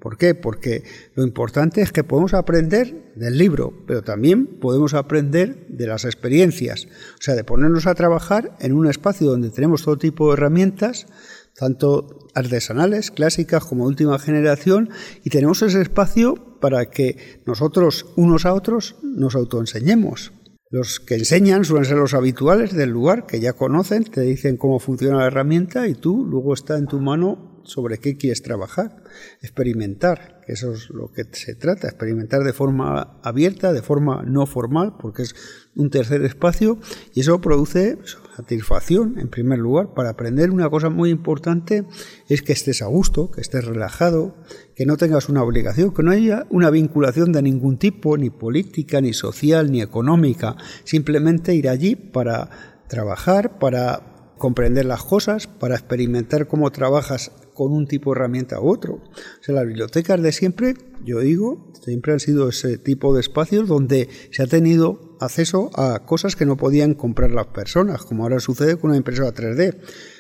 ¿Por 0.04 0.18
qué? 0.18 0.36
Porque 0.36 0.84
lo 1.16 1.24
importante 1.24 1.82
es 1.82 1.94
que 1.94 2.04
podemos 2.04 2.34
aprender 2.34 3.14
del 3.16 3.38
libro, 3.38 3.74
pero 3.88 4.04
también 4.04 4.48
podemos 4.48 4.94
aprender 4.94 5.66
de 5.70 5.88
las 5.88 6.04
experiencias. 6.04 6.88
O 7.18 7.22
sea, 7.22 7.36
de 7.36 7.46
ponernos 7.46 7.88
a 7.88 7.96
trabajar 7.96 8.58
en 8.60 8.74
un 8.74 8.88
espacio 8.88 9.30
donde 9.30 9.50
tenemos 9.50 9.84
todo 9.84 9.98
tipo 9.98 10.28
de 10.28 10.34
herramientas, 10.34 11.08
tanto 11.56 12.28
artesanales, 12.36 13.12
clásicas 13.12 13.64
como 13.64 13.86
de 13.86 13.92
última 13.92 14.20
generación, 14.20 14.90
y 15.24 15.30
tenemos 15.30 15.62
ese 15.62 15.82
espacio 15.82 16.60
para 16.60 16.90
que 16.90 17.42
nosotros 17.46 18.06
unos 18.18 18.46
a 18.46 18.54
otros 18.54 18.98
nos 19.04 19.36
autoenseñemos. 19.36 20.34
Los 20.74 21.00
que 21.00 21.14
enseñan 21.14 21.66
suelen 21.66 21.86
ser 21.86 21.98
los 21.98 22.16
habituales 22.16 22.74
del 22.74 22.90
lugar, 22.90 23.28
que 23.28 23.40
ya 23.40 23.54
conocen, 23.54 24.06
te 24.06 24.22
dicen 24.22 24.58
cómo 24.58 24.80
funciona 24.80 25.20
la 25.20 25.28
herramienta 25.28 25.88
y 25.88 25.94
tú 25.94 26.26
luego 26.26 26.56
está 26.56 26.80
en 26.80 26.88
tu 26.88 27.00
mano 27.00 27.62
sobre 27.64 28.00
qué 28.00 28.18
quieres 28.18 28.42
trabajar, 28.42 29.04
experimentar, 29.44 30.42
que 30.48 30.54
eso 30.54 30.74
es 30.74 30.90
lo 30.90 31.12
que 31.12 31.26
se 31.32 31.54
trata, 31.54 31.88
experimentar 31.88 32.44
de 32.44 32.54
forma 32.54 33.20
abierta, 33.22 33.72
de 33.72 33.84
forma 33.84 34.24
no 34.24 34.48
formal, 34.48 34.96
porque 35.00 35.22
es 35.22 35.36
un 35.76 35.92
tercer 35.92 36.24
espacio 36.26 36.80
y 37.14 37.20
eso 37.20 37.40
produce 37.40 38.00
satisfacción 38.36 39.20
en 39.20 39.30
primer 39.30 39.60
lugar. 39.60 39.94
Para 39.94 40.10
aprender 40.10 40.50
una 40.50 40.72
cosa 40.72 40.90
muy 40.90 41.12
importante 41.12 41.86
es 42.30 42.42
que 42.42 42.54
estés 42.54 42.82
a 42.82 42.88
gusto, 42.88 43.30
que 43.30 43.42
estés 43.42 43.64
relajado, 43.64 44.36
que 44.76 44.86
no 44.86 44.98
tengas 44.98 45.30
una 45.30 45.44
obligación, 45.44 45.94
que 45.94 46.04
no 46.04 46.12
haya 46.12 46.46
una 46.50 46.70
vinculación 46.70 47.32
de 47.32 47.42
ningún 47.42 47.78
tipo, 47.78 48.18
ni 48.18 48.30
política, 48.30 49.02
ni 49.02 49.14
social, 49.14 49.72
ni 49.72 49.82
económica, 49.82 50.56
simplemente 50.84 51.56
ir 51.56 51.70
allí 51.70 51.96
para 51.96 52.50
trabajar, 52.88 53.60
para 53.60 54.34
comprender 54.38 54.86
las 54.86 55.04
cosas, 55.04 55.48
para 55.48 55.76
experimentar 55.76 56.48
cómo 56.48 56.72
trabajas 56.72 57.32
con 57.54 57.72
un 57.72 57.88
tipo 57.88 58.12
de 58.12 58.20
herramienta 58.20 58.60
u 58.60 58.70
otro. 58.70 58.96
O 58.96 59.44
sea, 59.44 59.56
las 59.56 59.66
bibliotecas 59.66 60.22
de 60.22 60.32
siempre, 60.32 60.74
yo 61.06 61.20
digo, 61.20 61.72
siempre 61.82 62.14
han 62.14 62.20
sido 62.20 62.50
ese 62.50 62.78
tipo 62.78 63.14
de 63.14 63.22
espacios 63.22 63.68
donde 63.68 64.10
se 64.32 64.44
ha 64.44 64.48
tenido 64.48 65.13
acceso 65.24 65.72
a 65.76 66.06
cosas 66.06 66.36
que 66.36 66.46
no 66.46 66.58
podían 66.58 66.94
comprar 66.94 67.32
las 67.32 67.48
personas, 67.48 68.04
como 68.04 68.24
ahora 68.24 68.40
sucede 68.40 68.78
con 68.78 68.92
una 68.92 68.98
impresora 68.98 69.34
3D. 69.34 69.76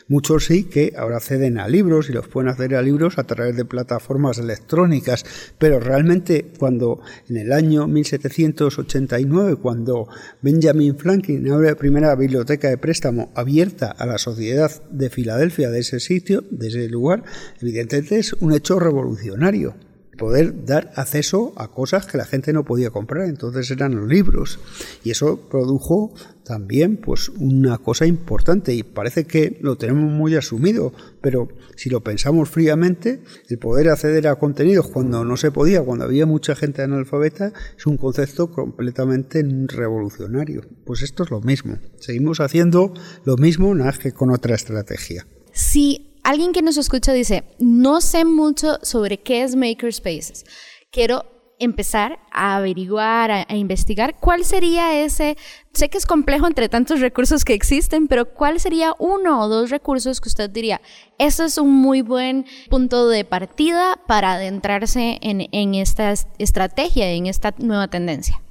Muchos 0.08 0.46
sí 0.46 0.66
que 0.66 0.94
ahora 0.98 1.18
acceden 1.18 1.58
a 1.58 1.68
libros 1.68 2.10
y 2.10 2.14
los 2.14 2.28
pueden 2.28 2.50
acceder 2.50 2.76
a 2.76 2.82
libros 2.82 3.18
a 3.18 3.24
través 3.24 3.56
de 3.56 3.64
plataformas 3.64 4.38
electrónicas, 4.38 5.26
pero 5.58 5.80
realmente 5.80 6.52
cuando 6.60 7.00
en 7.30 7.38
el 7.38 7.54
año 7.54 7.88
1789, 7.88 9.56
cuando 9.56 10.10
Benjamin 10.42 10.98
Franklin 10.98 11.50
abre 11.52 11.70
la 11.70 11.76
primera 11.76 12.16
biblioteca 12.16 12.70
de 12.70 12.78
préstamo 12.78 13.32
abierta 13.36 13.92
a 13.92 14.06
la 14.06 14.18
sociedad 14.18 14.72
de 14.92 15.10
Filadelfia 15.10 15.70
de 15.70 15.80
ese 15.80 16.00
sitio, 16.00 16.44
de 16.52 16.68
ese 16.68 16.90
lugar, 16.90 17.24
evidentemente 17.62 18.20
es 18.20 18.34
un 18.34 18.54
hecho 18.54 18.80
revolucionario 18.80 19.76
poder 20.18 20.66
dar 20.66 20.92
acceso 20.96 21.54
a 21.58 21.70
cosas 21.70 22.06
que 22.06 22.18
la 22.18 22.26
gente 22.26 22.54
no 22.54 22.64
podía 22.64 22.92
comprar, 22.92 23.28
entonces 23.28 23.70
eran 23.72 23.96
los 23.96 24.08
libros. 24.08 24.60
Y 25.04 25.12
eso 25.12 25.40
produjo 25.50 26.14
también 26.44 26.98
pues 26.98 27.30
una 27.30 27.78
cosa 27.78 28.06
importante 28.06 28.74
y 28.74 28.84
parece 28.84 29.26
que 29.26 29.58
lo 29.62 29.78
tenemos 29.78 30.12
muy 30.12 30.36
asumido, 30.36 30.94
pero 31.22 31.48
si 31.76 31.90
lo 31.90 32.02
pensamos 32.02 32.50
fríamente, 32.50 33.22
el 33.50 33.58
poder 33.58 33.90
acceder 33.90 34.28
a 34.28 34.36
contenidos 34.36 34.88
cuando 34.90 35.24
no 35.24 35.38
se 35.38 35.52
podía, 35.52 35.82
cuando 35.82 36.06
había 36.06 36.26
mucha 36.26 36.56
gente 36.56 36.82
analfabeta, 36.82 37.54
es 37.78 37.86
un 37.86 37.98
concepto 37.98 38.52
completamente 38.52 39.44
revolucionario. 39.68 40.62
Pues 40.86 41.02
esto 41.02 41.24
es 41.24 41.32
lo 41.32 41.42
mismo. 41.42 41.78
Seguimos 42.00 42.40
haciendo 42.40 42.94
lo 43.26 43.38
mismo, 43.38 43.74
nada 43.74 43.94
que 43.94 44.12
con 44.12 44.30
otra 44.30 44.56
estrategia. 44.56 45.26
Sí, 45.52 46.13
alguien 46.24 46.54
que 46.54 46.62
nos 46.62 46.78
escucha 46.78 47.14
dice, 47.14 47.44
no 47.60 48.02
sé 48.02 48.26
mucho 48.26 48.80
sobre 48.82 49.20
qué 49.20 49.44
es 49.44 49.56
Makerspaces. 49.56 50.46
Quiero 50.92 51.26
empezar 51.60 52.20
a 52.32 52.58
averiguar, 52.58 53.32
a, 53.32 53.56
investigar 53.56 54.20
cuál 54.20 54.44
sería 54.44 55.04
ese, 55.04 55.38
sé 55.74 55.90
que 55.90 55.98
es 55.98 56.06
complejo 56.06 56.48
entre 56.48 56.68
tantos 56.68 57.00
recursos 57.00 57.46
que 57.46 57.54
existen, 57.54 58.08
pero 58.08 58.34
cuál 58.34 58.60
sería 58.60 58.94
uno 59.00 59.42
o 59.42 59.48
dos 59.48 59.70
recursos 59.70 60.20
que 60.20 60.30
usted 60.30 60.50
diría, 60.50 60.82
eso 61.20 61.46
es 61.46 61.58
un 61.58 61.72
muy 61.72 62.02
buen 62.02 62.46
punto 62.70 63.08
de 63.08 63.24
partida 63.24 64.00
para 64.08 64.34
adentrarse 64.34 65.20
en, 65.22 65.48
en 65.52 65.76
esta 65.76 66.14
estrategia, 66.38 67.12
en 67.12 67.28
esta 67.28 67.54
nueva 67.60 67.88
tendencia. 67.88 68.42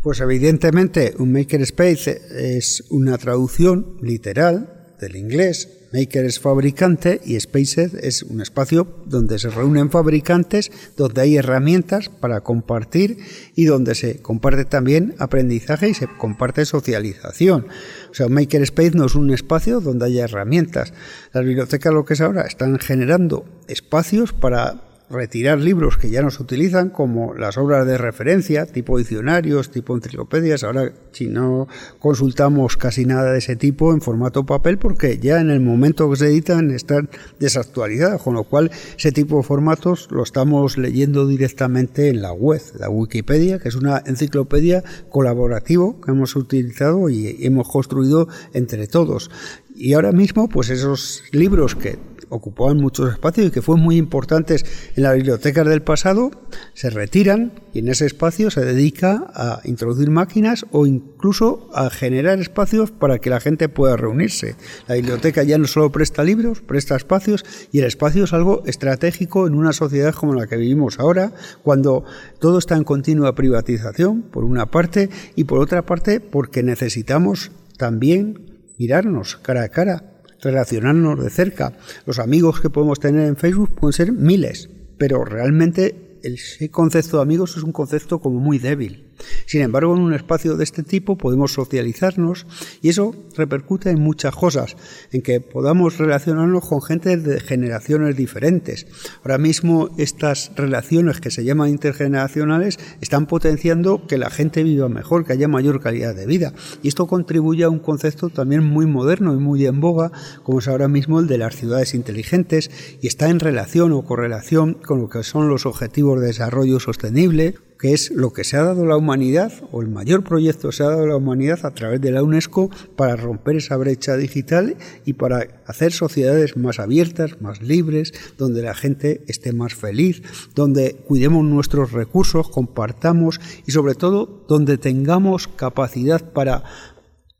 Pues 0.00 0.20
evidentemente 0.20 1.14
un 1.18 1.32
makerspace 1.32 2.20
es 2.56 2.84
una 2.90 3.18
traducción 3.18 3.98
literal 4.00 4.81
del 5.02 5.16
inglés 5.16 5.68
Maker 5.92 6.24
es 6.24 6.40
fabricante 6.40 7.20
y 7.24 7.38
Spaces 7.38 7.92
es 7.94 8.22
un 8.22 8.40
espacio 8.40 8.86
donde 9.04 9.38
se 9.38 9.50
reúnen 9.50 9.90
fabricantes, 9.90 10.70
donde 10.96 11.20
hay 11.20 11.36
herramientas 11.36 12.08
para 12.08 12.40
compartir 12.40 13.18
y 13.54 13.66
donde 13.66 13.94
se 13.94 14.22
comparte 14.22 14.64
también 14.64 15.14
aprendizaje 15.18 15.90
y 15.90 15.94
se 15.94 16.06
comparte 16.06 16.64
socialización. 16.64 17.66
O 18.10 18.14
sea, 18.14 18.26
un 18.26 18.32
Makerspace 18.32 18.92
no 18.92 19.04
es 19.04 19.14
un 19.14 19.30
espacio 19.32 19.80
donde 19.80 20.06
haya 20.06 20.24
herramientas. 20.24 20.94
Las 21.34 21.44
bibliotecas 21.44 21.92
lo 21.92 22.06
que 22.06 22.14
es 22.14 22.22
ahora 22.22 22.42
están 22.42 22.78
generando 22.78 23.44
espacios 23.68 24.32
para 24.32 24.91
retirar 25.12 25.58
libros 25.58 25.96
que 25.96 26.10
ya 26.10 26.22
no 26.22 26.30
se 26.30 26.42
utilizan, 26.42 26.90
como 26.90 27.34
las 27.34 27.58
obras 27.58 27.86
de 27.86 27.98
referencia, 27.98 28.66
tipo 28.66 28.98
diccionarios, 28.98 29.70
tipo 29.70 29.94
enciclopedias. 29.94 30.64
Ahora, 30.64 30.92
si 31.12 31.26
no 31.26 31.68
consultamos 31.98 32.76
casi 32.76 33.04
nada 33.04 33.32
de 33.32 33.38
ese 33.38 33.56
tipo 33.56 33.92
en 33.92 34.00
formato 34.00 34.44
papel, 34.44 34.78
porque 34.78 35.18
ya 35.18 35.40
en 35.40 35.50
el 35.50 35.60
momento 35.60 36.10
que 36.10 36.16
se 36.16 36.26
editan 36.26 36.70
están 36.70 37.10
desactualizadas, 37.38 38.20
con 38.22 38.34
lo 38.34 38.44
cual 38.44 38.70
ese 38.96 39.12
tipo 39.12 39.36
de 39.36 39.42
formatos 39.42 40.08
lo 40.10 40.22
estamos 40.22 40.78
leyendo 40.78 41.26
directamente 41.26 42.08
en 42.08 42.22
la 42.22 42.32
web, 42.32 42.62
la 42.78 42.88
Wikipedia, 42.88 43.58
que 43.58 43.68
es 43.68 43.76
una 43.76 44.02
enciclopedia 44.06 44.82
colaborativo 45.10 46.00
que 46.00 46.10
hemos 46.10 46.34
utilizado 46.36 47.08
y 47.08 47.44
hemos 47.44 47.68
construido 47.68 48.28
entre 48.54 48.86
todos. 48.86 49.30
Y 49.74 49.94
ahora 49.94 50.12
mismo, 50.12 50.48
pues 50.48 50.70
esos 50.70 51.24
libros 51.32 51.74
que 51.74 51.98
ocupaban 52.32 52.78
muchos 52.78 53.12
espacios 53.12 53.46
y 53.46 53.50
que 53.50 53.62
fueron 53.62 53.84
muy 53.84 53.96
importantes 53.96 54.64
en 54.96 55.02
las 55.02 55.14
bibliotecas 55.14 55.68
del 55.68 55.82
pasado, 55.82 56.30
se 56.72 56.88
retiran 56.90 57.52
y 57.74 57.80
en 57.80 57.88
ese 57.88 58.06
espacio 58.06 58.50
se 58.50 58.64
dedica 58.64 59.30
a 59.34 59.60
introducir 59.64 60.10
máquinas 60.10 60.64
o 60.72 60.86
incluso 60.86 61.68
a 61.74 61.90
generar 61.90 62.40
espacios 62.40 62.90
para 62.90 63.18
que 63.18 63.30
la 63.30 63.40
gente 63.40 63.68
pueda 63.68 63.96
reunirse. 63.96 64.56
La 64.88 64.94
biblioteca 64.94 65.42
ya 65.42 65.58
no 65.58 65.66
solo 65.66 65.92
presta 65.92 66.24
libros, 66.24 66.62
presta 66.62 66.96
espacios 66.96 67.44
y 67.70 67.80
el 67.80 67.84
espacio 67.84 68.24
es 68.24 68.32
algo 68.32 68.62
estratégico 68.66 69.46
en 69.46 69.54
una 69.54 69.74
sociedad 69.74 70.14
como 70.14 70.34
la 70.34 70.46
que 70.46 70.56
vivimos 70.56 70.98
ahora, 70.98 71.32
cuando 71.62 72.04
todo 72.38 72.58
está 72.58 72.76
en 72.76 72.84
continua 72.84 73.34
privatización, 73.34 74.22
por 74.22 74.44
una 74.44 74.66
parte, 74.66 75.10
y 75.36 75.44
por 75.44 75.60
otra 75.60 75.82
parte 75.82 76.20
porque 76.20 76.62
necesitamos 76.62 77.50
también 77.76 78.62
mirarnos 78.78 79.36
cara 79.36 79.64
a 79.64 79.68
cara 79.68 80.11
relacionarnos 80.42 81.22
de 81.22 81.30
cerca. 81.30 81.72
Los 82.04 82.18
amigos 82.18 82.60
que 82.60 82.70
podemos 82.70 83.00
tener 83.00 83.26
en 83.26 83.36
Facebook 83.36 83.74
pueden 83.74 83.92
ser 83.92 84.12
miles, 84.12 84.68
pero 84.98 85.24
realmente 85.24 86.18
el 86.22 86.70
concepto 86.70 87.16
de 87.16 87.22
amigos 87.22 87.56
es 87.56 87.62
un 87.62 87.72
concepto 87.72 88.20
como 88.20 88.38
muy 88.38 88.58
débil. 88.58 89.11
Sin 89.46 89.62
embargo, 89.62 89.94
en 89.94 90.02
un 90.02 90.14
espacio 90.14 90.56
de 90.56 90.64
este 90.64 90.82
tipo 90.82 91.16
podemos 91.16 91.52
socializarnos 91.52 92.46
y 92.80 92.88
eso 92.88 93.14
repercute 93.36 93.90
en 93.90 94.00
muchas 94.00 94.34
cosas, 94.34 94.76
en 95.12 95.22
que 95.22 95.40
podamos 95.40 95.98
relacionarnos 95.98 96.68
con 96.68 96.82
gente 96.82 97.16
de 97.16 97.40
generaciones 97.40 98.16
diferentes. 98.16 98.86
Ahora 99.22 99.38
mismo 99.38 99.90
estas 99.98 100.52
relaciones 100.56 101.20
que 101.20 101.30
se 101.30 101.44
llaman 101.44 101.70
intergeneracionales 101.70 102.78
están 103.00 103.26
potenciando 103.26 104.06
que 104.06 104.18
la 104.18 104.30
gente 104.30 104.62
viva 104.62 104.88
mejor, 104.88 105.24
que 105.24 105.32
haya 105.32 105.48
mayor 105.48 105.80
calidad 105.80 106.14
de 106.14 106.26
vida. 106.26 106.52
Y 106.82 106.88
esto 106.88 107.06
contribuye 107.06 107.64
a 107.64 107.70
un 107.70 107.78
concepto 107.78 108.30
también 108.30 108.64
muy 108.64 108.86
moderno 108.86 109.34
y 109.34 109.38
muy 109.38 109.66
en 109.66 109.80
boga, 109.80 110.12
como 110.42 110.58
es 110.58 110.68
ahora 110.68 110.88
mismo 110.88 111.20
el 111.20 111.26
de 111.26 111.38
las 111.38 111.56
ciudades 111.56 111.94
inteligentes, 111.94 112.70
y 113.00 113.06
está 113.06 113.28
en 113.28 113.40
relación 113.40 113.92
o 113.92 114.04
correlación 114.04 114.74
con 114.74 115.00
lo 115.00 115.08
que 115.08 115.22
son 115.22 115.48
los 115.48 115.66
objetivos 115.66 116.20
de 116.20 116.26
desarrollo 116.28 116.80
sostenible, 116.80 117.54
que 117.82 117.94
es 117.94 118.12
lo 118.12 118.32
que 118.32 118.44
se 118.44 118.56
ha 118.56 118.62
dado 118.62 118.86
la 118.86 118.96
humanidad, 118.96 119.52
o 119.72 119.82
el 119.82 119.88
mayor 119.88 120.22
proyecto 120.22 120.70
se 120.70 120.84
ha 120.84 120.90
dado 120.90 121.04
la 121.04 121.16
humanidad 121.16 121.66
a 121.66 121.74
través 121.74 122.00
de 122.00 122.12
la 122.12 122.22
UNESCO 122.22 122.70
para 122.94 123.16
romper 123.16 123.56
esa 123.56 123.76
brecha 123.76 124.16
digital 124.16 124.76
y 125.04 125.14
para 125.14 125.48
hacer 125.66 125.90
sociedades 125.90 126.56
más 126.56 126.78
abiertas, 126.78 127.40
más 127.40 127.60
libres, 127.60 128.14
donde 128.38 128.62
la 128.62 128.74
gente 128.74 129.24
esté 129.26 129.52
más 129.52 129.74
feliz, 129.74 130.22
donde 130.54 130.94
cuidemos 130.94 131.44
nuestros 131.44 131.90
recursos, 131.90 132.48
compartamos 132.48 133.40
y 133.66 133.72
sobre 133.72 133.96
todo 133.96 134.44
donde 134.46 134.78
tengamos 134.78 135.48
capacidad 135.48 136.22
para 136.32 136.62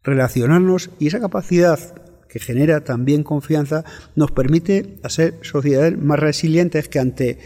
relacionarnos. 0.03 0.91
Y 0.99 1.07
esa 1.07 1.21
capacidad 1.21 1.79
que 2.29 2.41
genera 2.41 2.83
también 2.83 3.23
confianza 3.23 3.85
nos 4.17 4.33
permite 4.33 4.99
hacer 5.05 5.39
sociedades 5.43 5.97
más 5.97 6.19
resilientes 6.19 6.89
que 6.89 6.99
ante 6.99 7.39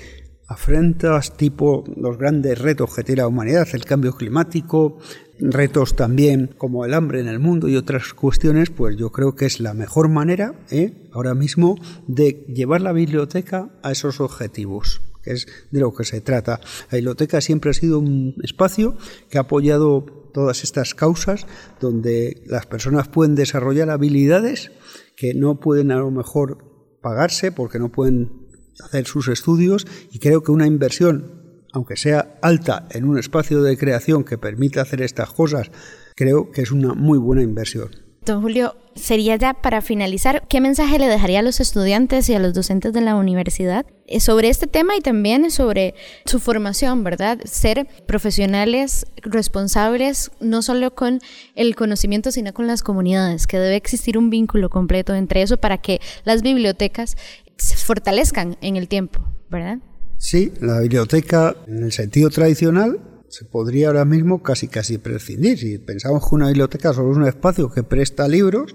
afrentas 0.48 1.36
tipo 1.36 1.84
los 1.96 2.18
grandes 2.18 2.58
retos 2.58 2.94
que 2.94 3.02
tiene 3.02 3.22
la 3.22 3.28
humanidad, 3.28 3.66
el 3.72 3.84
cambio 3.84 4.12
climático, 4.12 4.98
retos 5.38 5.96
también 5.96 6.54
como 6.56 6.84
el 6.84 6.94
hambre 6.94 7.20
en 7.20 7.28
el 7.28 7.40
mundo 7.40 7.68
y 7.68 7.76
otras 7.76 8.14
cuestiones, 8.14 8.70
pues 8.70 8.96
yo 8.96 9.10
creo 9.10 9.34
que 9.34 9.46
es 9.46 9.60
la 9.60 9.74
mejor 9.74 10.08
manera 10.08 10.54
¿eh? 10.70 11.08
ahora 11.12 11.34
mismo 11.34 11.76
de 12.06 12.44
llevar 12.48 12.80
la 12.80 12.92
biblioteca 12.92 13.70
a 13.82 13.92
esos 13.92 14.20
objetivos 14.20 15.02
que 15.22 15.32
es 15.32 15.46
de 15.72 15.80
lo 15.80 15.92
que 15.92 16.04
se 16.04 16.20
trata. 16.20 16.60
La 16.92 16.96
biblioteca 16.98 17.40
siempre 17.40 17.72
ha 17.72 17.74
sido 17.74 17.98
un 17.98 18.36
espacio 18.44 18.96
que 19.28 19.38
ha 19.38 19.42
apoyado 19.42 20.06
todas 20.32 20.62
estas 20.62 20.94
causas 20.94 21.46
donde 21.80 22.44
las 22.46 22.66
personas 22.66 23.08
pueden 23.08 23.34
desarrollar 23.34 23.90
habilidades 23.90 24.70
que 25.16 25.34
no 25.34 25.58
pueden 25.58 25.90
a 25.90 25.96
lo 25.96 26.12
mejor 26.12 26.58
pagarse 27.02 27.50
porque 27.50 27.80
no 27.80 27.90
pueden 27.90 28.45
hacer 28.85 29.06
sus 29.06 29.28
estudios 29.28 29.87
y 30.12 30.18
creo 30.18 30.42
que 30.42 30.52
una 30.52 30.66
inversión, 30.66 31.64
aunque 31.73 31.97
sea 31.97 32.38
alta 32.42 32.87
en 32.90 33.04
un 33.04 33.18
espacio 33.18 33.62
de 33.62 33.76
creación 33.76 34.25
que 34.25 34.38
permita 34.38 34.83
hacer 34.83 35.02
estas 35.02 35.30
cosas, 35.30 35.71
creo 36.14 36.50
que 36.50 36.62
es 36.62 36.71
una 36.71 36.95
muy 36.95 37.18
buena 37.18 37.42
inversión. 37.42 38.06
Don 38.26 38.42
Julio, 38.42 38.75
sería 38.97 39.37
ya 39.37 39.54
para 39.54 39.80
finalizar, 39.80 40.49
¿qué 40.49 40.61
mensaje 40.61 40.99
le 40.99 41.06
dejaría 41.06 41.38
a 41.38 41.42
los 41.42 41.61
estudiantes 41.61 42.28
y 42.28 42.35
a 42.35 42.40
los 42.40 42.54
docentes 42.54 42.92
de 42.92 43.00
la 43.00 43.14
universidad 43.14 43.87
eh, 44.09 44.18
sobre 44.18 44.49
este 44.49 44.66
tema 44.66 44.97
y 44.97 45.00
también 45.00 45.49
sobre 45.52 45.95
su 46.25 46.40
formación, 46.40 47.04
verdad? 47.04 47.38
Ser 47.45 47.87
profesionales 48.09 49.06
responsables 49.23 50.33
no 50.40 50.61
solo 50.62 50.92
con 50.92 51.21
el 51.54 51.76
conocimiento, 51.76 52.33
sino 52.33 52.52
con 52.52 52.66
las 52.66 52.83
comunidades, 52.83 53.47
que 53.47 53.61
debe 53.61 53.76
existir 53.76 54.18
un 54.18 54.28
vínculo 54.28 54.71
completo 54.71 55.14
entre 55.14 55.42
eso 55.42 55.59
para 55.59 55.78
que 55.78 56.00
las 56.25 56.42
bibliotecas 56.42 57.16
se 57.56 57.76
fortalezcan 57.76 58.56
en 58.60 58.76
el 58.76 58.88
tiempo, 58.88 59.20
¿verdad? 59.50 59.78
Sí, 60.18 60.52
la 60.60 60.80
biblioteca 60.80 61.54
en 61.66 61.84
el 61.84 61.92
sentido 61.92 62.30
tradicional 62.30 63.00
se 63.28 63.44
podría 63.44 63.88
ahora 63.88 64.04
mismo 64.04 64.42
casi 64.42 64.68
casi 64.68 64.98
prescindir. 64.98 65.58
Si 65.58 65.78
pensamos 65.78 66.26
que 66.26 66.34
una 66.34 66.48
biblioteca 66.48 66.92
solo 66.92 67.10
es 67.12 67.16
un 67.16 67.26
espacio 67.26 67.70
que 67.70 67.82
presta 67.82 68.28
libros, 68.28 68.75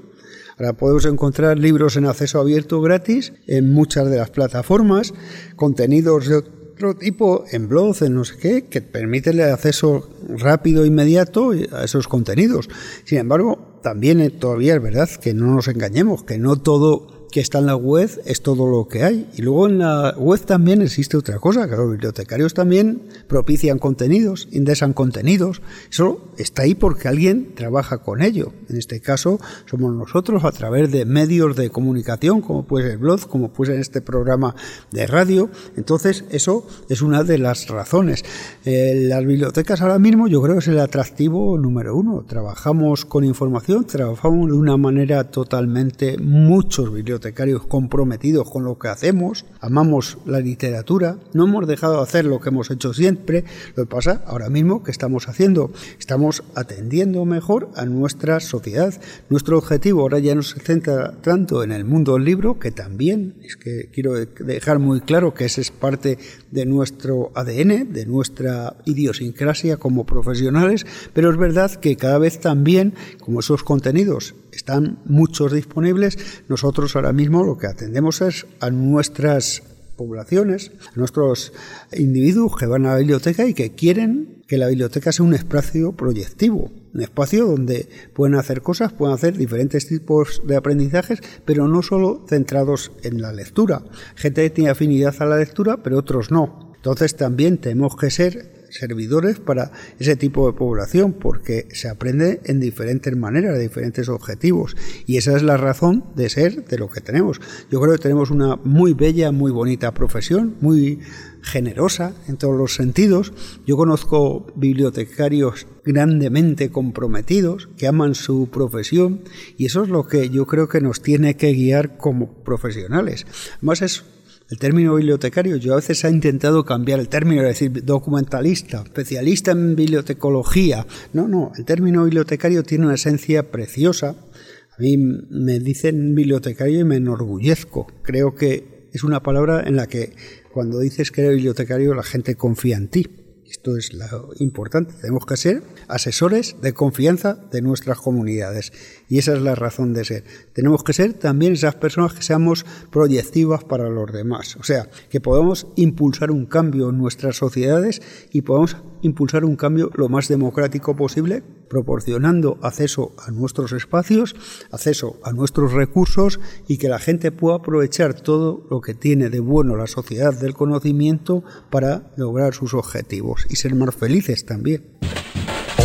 ahora 0.58 0.74
podemos 0.74 1.06
encontrar 1.06 1.58
libros 1.58 1.98
en 1.98 2.06
acceso 2.06 2.40
abierto 2.40 2.82
gratis 2.82 3.34
en 3.48 3.74
muchas 3.74 4.10
de 4.10 4.18
las 4.18 4.30
plataformas, 4.30 5.14
contenidos 5.56 6.28
de 6.28 6.36
otro 6.38 6.96
tipo 6.96 7.46
en 7.52 7.68
blog, 7.68 7.96
en 8.02 8.16
no 8.16 8.26
sé 8.26 8.38
qué, 8.38 8.66
que 8.66 8.82
permiten 8.82 9.40
el 9.40 9.52
acceso 9.52 10.10
rápido 10.28 10.84
e 10.84 10.88
inmediato 10.88 11.52
a 11.72 11.84
esos 11.84 12.08
contenidos. 12.08 12.70
Sin 13.06 13.20
embargo, 13.20 13.80
también 13.82 14.40
todavía 14.40 14.76
es 14.76 14.82
verdad 14.82 15.10
que 15.10 15.34
no 15.34 15.56
nos 15.56 15.68
engañemos, 15.68 16.24
que 16.24 16.38
no 16.38 16.58
todo 16.58 17.21
que 17.32 17.40
está 17.40 17.60
en 17.60 17.66
la 17.66 17.76
web 17.76 18.10
es 18.26 18.42
todo 18.42 18.68
lo 18.68 18.88
que 18.88 19.04
hay. 19.04 19.30
Y 19.36 19.42
luego 19.42 19.68
en 19.68 19.80
la 19.80 20.14
web 20.18 20.40
también 20.42 20.82
existe 20.82 21.16
otra 21.16 21.40
cosa, 21.40 21.70
que 21.70 21.76
los 21.78 21.90
bibliotecarios 21.90 22.54
también 22.54 23.02
propician 23.28 23.80
contenidos, 23.80 24.50
indexan 24.52 24.94
contenidos. 24.94 25.62
Eso 25.90 26.22
está 26.38 26.64
ahí 26.64 26.76
porque 26.76 27.08
alguien 27.08 27.56
trabaja 27.56 28.00
con 28.00 28.22
ello. 28.22 28.52
En 28.70 28.78
este 28.78 29.00
caso 29.00 29.40
somos 29.66 29.96
nosotros 29.96 30.44
a 30.44 30.52
través 30.52 30.92
de 30.92 31.06
medios 31.06 31.56
de 31.56 31.70
comunicación, 31.70 32.42
como 32.42 32.64
puede 32.64 32.86
ser 32.86 32.94
el 32.94 32.98
blog, 33.00 33.28
como 33.28 33.54
puede 33.54 33.72
ser 33.72 33.80
este 33.80 34.02
programa 34.02 34.54
de 34.92 35.08
radio. 35.08 35.50
Entonces 35.78 36.26
eso 36.30 36.68
es 36.90 37.02
una 37.02 37.24
de 37.24 37.38
las 37.38 37.70
razones. 37.70 38.26
Eh, 38.66 39.06
las 39.08 39.26
bibliotecas 39.26 39.82
ahora 39.82 40.00
mismo 40.00 40.28
yo 40.28 40.42
creo 40.42 40.56
que 40.56 40.60
es 40.60 40.68
el 40.68 40.80
atractivo 40.80 41.58
número 41.58 41.96
uno. 41.96 42.26
Trabajamos 42.28 43.06
con 43.06 43.24
información, 43.24 43.86
trabajamos 43.86 44.48
de 44.48 44.54
una 44.54 44.76
manera 44.76 45.24
totalmente 45.24 46.18
muchos 46.18 46.92
bibliotecarios 46.94 47.21
bibliotecarios 47.22 47.68
comprometidos 47.68 48.50
con 48.50 48.64
lo 48.64 48.80
que 48.80 48.88
hacemos, 48.88 49.46
amamos 49.60 50.18
la 50.26 50.40
literatura, 50.40 51.18
no 51.34 51.46
hemos 51.46 51.68
dejado 51.68 51.98
de 51.98 52.04
hacer 52.04 52.26
lo 52.26 52.42
que 52.42 52.50
hemos 52.50 52.72
hecho 52.72 52.96
siempre, 52.96 53.44
lo 53.76 53.84
que 53.84 53.90
pasa 53.90 54.24
ahora 54.26 54.50
mismo 54.50 54.84
que 54.84 54.90
estamos 54.90 55.28
haciendo, 55.30 55.72
estamos 56.00 56.44
atendiendo 56.56 57.24
mejor 57.26 57.70
a 57.76 57.86
nuestra 57.86 58.40
sociedad. 58.40 59.00
Nuestro 59.30 59.60
objetivo 59.60 60.02
ahora 60.02 60.18
ya 60.18 60.34
no 60.34 60.42
se 60.42 60.60
centra 60.60 61.14
tanto 61.22 61.64
en 61.64 61.72
el 61.72 61.86
mundo 61.86 62.14
del 62.14 62.26
libro, 62.26 62.58
que 62.58 62.72
también 62.72 63.36
es 63.44 63.56
que 63.56 63.90
quiero 63.94 64.14
dejar 64.14 64.80
muy 64.80 65.02
claro 65.02 65.36
que 65.36 65.46
ese 65.46 65.62
es 65.62 65.70
parte 65.70 66.18
de 66.50 66.66
nuestro 66.66 67.32
ADN, 67.36 67.94
de 67.94 68.06
nuestra 68.08 68.76
idiosincrasia 68.86 69.78
como 69.78 70.08
profesionales, 70.08 70.88
pero 71.14 71.30
es 71.30 71.38
verdad 71.38 71.72
que 71.76 71.96
cada 71.98 72.18
vez 72.18 72.40
también, 72.40 72.96
como 73.20 73.42
esos 73.42 73.64
contenidos 73.64 74.34
están 74.52 75.00
muchos 75.06 75.52
disponibles, 75.54 76.18
nosotros 76.48 76.96
ahora 76.96 77.14
mismo 77.14 77.44
lo 77.44 77.58
que 77.58 77.68
atendemos 77.68 78.22
es 78.22 78.46
a 78.60 78.70
nuestras 78.70 79.64
poblaciones, 79.96 80.72
a 80.94 81.00
nuestros 81.00 81.54
individuos 81.94 82.58
que 82.58 82.66
van 82.66 82.86
a 82.86 82.94
la 82.94 82.98
biblioteca 82.98 83.46
y 83.46 83.54
que 83.54 83.76
quieren 83.76 84.42
que 84.48 84.58
la 84.58 84.68
biblioteca 84.68 85.12
sea 85.12 85.26
un 85.26 85.34
espacio 85.34 85.94
proyectivo, 85.94 86.72
un 86.94 87.02
espacio 87.02 87.46
donde 87.46 87.88
pueden 88.14 88.36
hacer 88.36 88.62
cosas, 88.62 88.92
pueden 88.92 89.16
hacer 89.16 89.38
diferentes 89.38 89.88
tipos 89.88 90.42
de 90.46 90.56
aprendizajes, 90.56 91.20
pero 91.46 91.68
no 91.68 91.82
solo 91.84 92.26
centrados 92.28 92.92
en 93.04 93.22
la 93.22 93.32
lectura. 93.32 93.84
Gente 94.16 94.50
tiene 94.50 94.72
afinidad 94.72 95.16
a 95.20 95.26
la 95.26 95.38
lectura, 95.38 95.78
pero 95.84 96.00
otros 96.00 96.32
no. 96.32 96.74
Entonces 96.76 97.16
también 97.16 97.60
tenemos 97.60 97.96
que 97.96 98.10
ser 98.10 98.61
servidores 98.72 99.40
para 99.40 99.72
ese 100.00 100.16
tipo 100.16 100.48
de 100.48 100.58
población, 100.58 101.14
porque 101.14 101.68
se 101.72 101.90
aprende 101.90 102.42
en 102.46 102.60
diferentes 102.60 103.16
maneras, 103.16 103.54
de 103.54 103.62
diferentes 103.62 104.10
objetivos. 104.10 104.76
Y 105.06 105.18
esa 105.18 105.36
es 105.36 105.44
la 105.44 105.58
razón 105.58 106.04
de 106.16 106.30
ser 106.30 106.66
de 106.66 106.78
lo 106.78 106.90
que 106.90 107.02
tenemos. 107.02 107.40
Yo 107.70 107.80
creo 107.80 107.94
que 107.94 108.02
tenemos 108.02 108.32
una 108.32 108.56
muy 108.58 108.94
bella, 108.94 109.32
muy 109.32 109.52
bonita 109.52 109.94
profesión, 109.94 110.56
muy 110.62 111.00
generosa 111.42 112.14
en 112.28 112.38
todos 112.38 112.58
los 112.58 112.76
sentidos. 112.76 113.34
Yo 113.66 113.78
conozco 113.78 114.48
bibliotecarios 114.56 115.68
grandemente 115.84 116.70
comprometidos, 116.70 117.70
que 117.78 117.88
aman 117.88 118.16
su 118.16 118.50
profesión, 118.52 119.22
y 119.58 119.66
eso 119.66 119.84
es 119.84 119.90
lo 119.90 120.08
que 120.08 120.30
yo 120.30 120.46
creo 120.46 120.70
que 120.70 120.82
nos 120.82 121.02
tiene 121.02 121.36
que 121.38 121.54
guiar 121.54 121.98
como 121.98 122.44
profesionales. 122.44 123.26
Además 123.58 123.82
es 123.82 124.04
el 124.52 124.60
término 124.60 124.96
bibliotecario, 124.96 125.56
yo 125.56 125.72
a 125.72 125.78
veces 125.78 126.04
he 126.04 126.10
intentado 126.10 126.66
cambiar 126.66 127.00
el 127.00 127.08
término, 127.08 127.42
es 127.44 127.48
decir, 127.48 127.86
documentalista, 127.86 128.84
especialista 128.84 129.52
en 129.52 129.78
bibliotecología. 129.78 130.86
No, 131.14 131.30
no, 131.30 131.54
el 131.58 131.64
término 131.64 132.04
bibliotecario 132.04 132.62
tiene 132.62 132.86
una 132.86 132.96
esencia 132.96 133.50
preciosa. 133.50 134.10
A 134.10 134.82
mí 134.82 134.98
me 134.98 135.60
dicen 135.60 136.16
bibliotecario 136.16 136.82
y 136.82 136.84
me 136.84 136.98
enorgullezco. 136.98 137.88
Creo 138.02 138.36
que 138.36 138.90
es 138.92 139.06
una 139.06 139.24
palabra 139.24 139.64
en 139.66 139.78
la 139.78 139.88
que 139.88 140.14
cuando 140.54 140.80
dices 140.80 141.12
que 141.12 141.22
eres 141.22 141.36
bibliotecario 141.36 141.94
la 141.94 142.04
gente 142.04 142.36
confía 142.36 142.76
en 142.76 142.90
ti. 142.90 143.08
Esto 143.50 143.78
es 143.78 143.94
lo 143.94 144.32
importante. 144.40 144.94
Tenemos 145.00 145.26
que 145.26 145.38
ser 145.38 145.64
asesores 145.88 146.58
de 146.62 146.74
confianza 146.74 147.36
de 147.52 147.62
nuestras 147.62 148.00
comunidades. 148.00 148.74
Y 149.12 149.18
esa 149.18 149.34
es 149.34 149.42
la 149.42 149.56
razón 149.56 149.94
de 149.94 150.06
ser. 150.06 150.24
Tenemos 150.54 150.86
que 150.86 150.94
ser 150.94 151.12
también 151.12 151.52
esas 151.52 151.76
personas 151.76 152.14
que 152.14 152.24
seamos 152.24 152.66
proyectivas 152.92 153.66
para 153.66 153.90
los 153.90 154.10
demás. 154.10 154.56
O 154.56 154.64
sea, 154.64 154.90
que 155.10 155.20
podamos 155.20 155.68
impulsar 155.76 156.32
un 156.32 156.46
cambio 156.46 156.92
en 156.92 156.98
nuestras 156.98 157.36
sociedades 157.36 158.02
y 158.32 158.44
podamos 158.44 158.78
impulsar 159.02 159.44
un 159.44 159.58
cambio 159.58 159.92
lo 159.96 160.08
más 160.08 160.30
democrático 160.30 160.96
posible, 160.96 161.44
proporcionando 161.68 162.58
acceso 162.62 163.14
a 163.18 163.32
nuestros 163.32 163.74
espacios, 163.74 164.34
acceso 164.72 165.20
a 165.26 165.34
nuestros 165.34 165.74
recursos 165.74 166.40
y 166.70 166.78
que 166.78 166.88
la 166.88 167.00
gente 167.00 167.34
pueda 167.34 167.58
aprovechar 167.58 168.14
todo 168.14 168.66
lo 168.72 168.80
que 168.80 168.94
tiene 168.94 169.30
de 169.30 169.42
bueno 169.42 169.76
la 169.76 169.88
sociedad 169.88 170.34
del 170.34 170.54
conocimiento 170.54 171.44
para 171.70 172.14
lograr 172.16 172.54
sus 172.54 172.74
objetivos 172.74 173.46
y 173.50 173.58
ser 173.58 173.76
más 173.76 173.94
felices 173.94 174.46
también. 174.46 174.86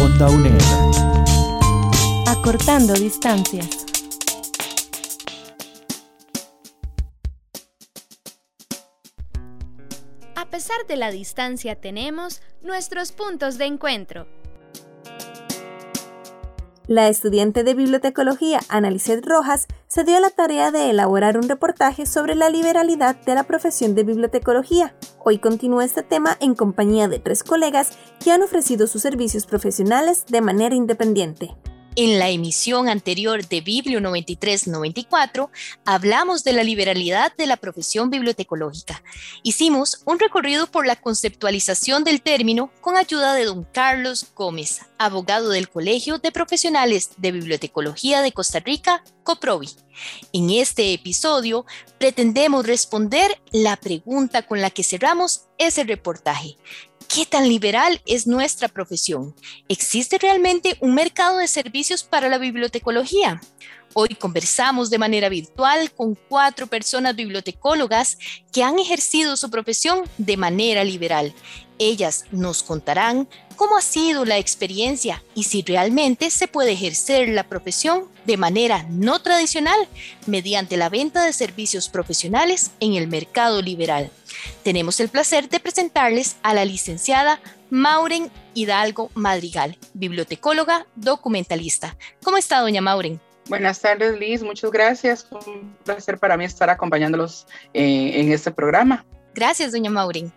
Onda 0.01 0.31
UNED. 0.31 1.26
Acortando 2.29 2.93
distancias. 2.95 3.87
A 10.35 10.51
pesar 10.51 10.77
de 10.89 10.97
la 10.97 11.13
distancia 11.13 11.81
tenemos 11.81 12.43
nuestros 12.63 13.13
puntos 13.13 13.59
de 13.59 13.67
encuentro. 13.67 14.27
La 16.89 17.07
estudiante 17.07 17.63
de 17.63 17.75
bibliotecología 17.75 18.59
Analicet 18.69 19.25
Rojas 19.25 19.69
se 19.87 20.03
dio 20.03 20.19
la 20.19 20.31
tarea 20.31 20.73
de 20.73 20.91
elaborar 20.91 21.39
un 21.39 21.49
reportaje 21.49 22.07
sobre 22.07 22.35
la 22.35 22.51
liberalidad 22.51 23.15
de 23.25 23.37
la 23.37 23.45
profesión 23.45 23.95
de 23.95 24.03
bibliotecología. 24.03 24.97
Hoy 25.25 25.39
continúa 25.39 25.85
este 25.85 26.03
tema 26.03 26.37
en 26.41 26.57
compañía 26.57 27.07
de 27.07 27.21
tres 27.21 27.45
colegas 27.45 27.97
que 28.19 28.33
han 28.33 28.43
ofrecido 28.43 28.89
sus 28.89 29.03
servicios 29.03 29.47
profesionales 29.47 30.27
de 30.27 30.41
manera 30.41 30.75
independiente. 30.75 31.57
En 31.99 32.19
la 32.19 32.29
emisión 32.29 32.91
anterior 32.91 33.49
de 33.49 33.63
Biblio 33.63 34.01
93-94 34.01 35.49
hablamos 35.87 36.45
de 36.45 36.53
la 36.53 36.63
liberalidad 36.63 37.35
de 37.39 37.47
la 37.47 37.57
profesión 37.57 38.11
bibliotecológica. 38.11 39.03
Hicimos 39.43 40.03
un 40.05 40.19
recorrido 40.19 40.67
por 40.67 40.87
la 40.87 40.97
conceptualización 40.97 42.05
del 42.05 42.21
término 42.21 42.71
con 42.83 42.99
ayuda 42.99 43.33
de 43.33 43.47
don 43.47 43.65
Carlos 43.65 44.27
Gómez, 44.35 44.83
abogado 44.99 45.49
del 45.49 45.71
Colegio 45.71 46.19
de 46.19 46.33
Profesionales 46.33 47.13
de 47.17 47.33
Bibliotecología 47.33 48.21
de 48.21 48.33
Costa 48.33 48.61
Rica, 48.61 49.03
COPROBI. 49.23 49.71
En 50.35 50.51
este 50.51 50.93
episodio 50.93 51.65
pretendemos 51.99 52.67
responder 52.67 53.41
la 53.53 53.79
pregunta 53.79 54.43
con 54.43 54.61
la 54.61 54.69
que 54.69 54.85
cerramos 54.85 55.47
ese 55.57 55.85
reportaje. 55.85 56.59
¿Qué 57.09 57.25
tan 57.25 57.49
liberal 57.49 58.01
es 58.05 58.27
nuestra 58.27 58.69
profesión? 58.69 59.35
¿Existe 59.69 60.19
realmente 60.19 60.77
un 60.81 60.95
mercado 60.95 61.39
de 61.39 61.49
servicios 61.49 62.03
para 62.03 62.29
la 62.29 62.39
bibliotecología? 62.39 63.41
Hoy 63.95 64.09
conversamos 64.09 64.91
de 64.91 64.99
manera 64.99 65.29
virtual 65.29 65.91
con 65.93 66.15
cuatro 66.29 66.67
personas 66.67 67.17
bibliotecólogas 67.17 68.19
que 68.53 68.63
han 68.63 68.79
ejercido 68.79 69.37
su 69.37 69.51
profesión 69.51 70.03
de 70.19 70.37
manera 70.37 70.85
liberal. 70.85 71.33
Ellas 71.79 72.25
nos 72.33 72.63
contarán 72.63 73.29
cómo 73.57 73.77
ha 73.77 73.83
sido 73.83 74.25
la 74.25 74.39
experiencia 74.39 75.23
y 75.35 75.45
si 75.45 75.63
realmente 75.63 76.31
se 76.31 76.49
puede 76.49 76.73
ejercer 76.73 77.29
la 77.31 77.49
profesión 77.49 78.09
de 78.27 78.37
manera 78.37 78.87
no 78.91 79.21
tradicional 79.21 79.79
mediante 80.27 80.77
la 80.77 80.89
venta 80.89 81.25
de 81.25 81.33
servicios 81.33 81.89
profesionales 81.89 82.73
en 82.81 82.95
el 82.95 83.09
mercado 83.09 83.63
liberal. 83.63 84.11
Tenemos 84.63 85.01
el 85.01 85.09
placer 85.09 85.49
de 85.49 85.61
presentarles 85.61 86.37
a 86.43 86.55
la 86.55 86.65
licenciada 86.65 87.41
Mauren 87.71 88.31
Hidalgo 88.55 89.11
Madrigal, 89.15 89.79
bibliotecóloga, 89.95 90.87
documentalista. 90.95 91.97
¿Cómo 92.23 92.37
está, 92.37 92.61
doña 92.61 92.81
Mauren? 92.81 93.21
Buenas 93.49 93.81
tardes, 93.81 94.19
Liz. 94.19 94.43
Muchas 94.43 94.71
gracias. 94.71 95.27
Un 95.31 95.77
placer 95.85 96.19
para 96.19 96.37
mí 96.37 96.45
estar 96.45 96.69
acompañándolos 96.69 97.47
eh, 97.75 98.13
en 98.21 98.33
este 98.33 98.51
programa. 98.51 99.05
Gracias, 99.35 99.73
doña 99.73 99.91
Mauren. 99.91 100.33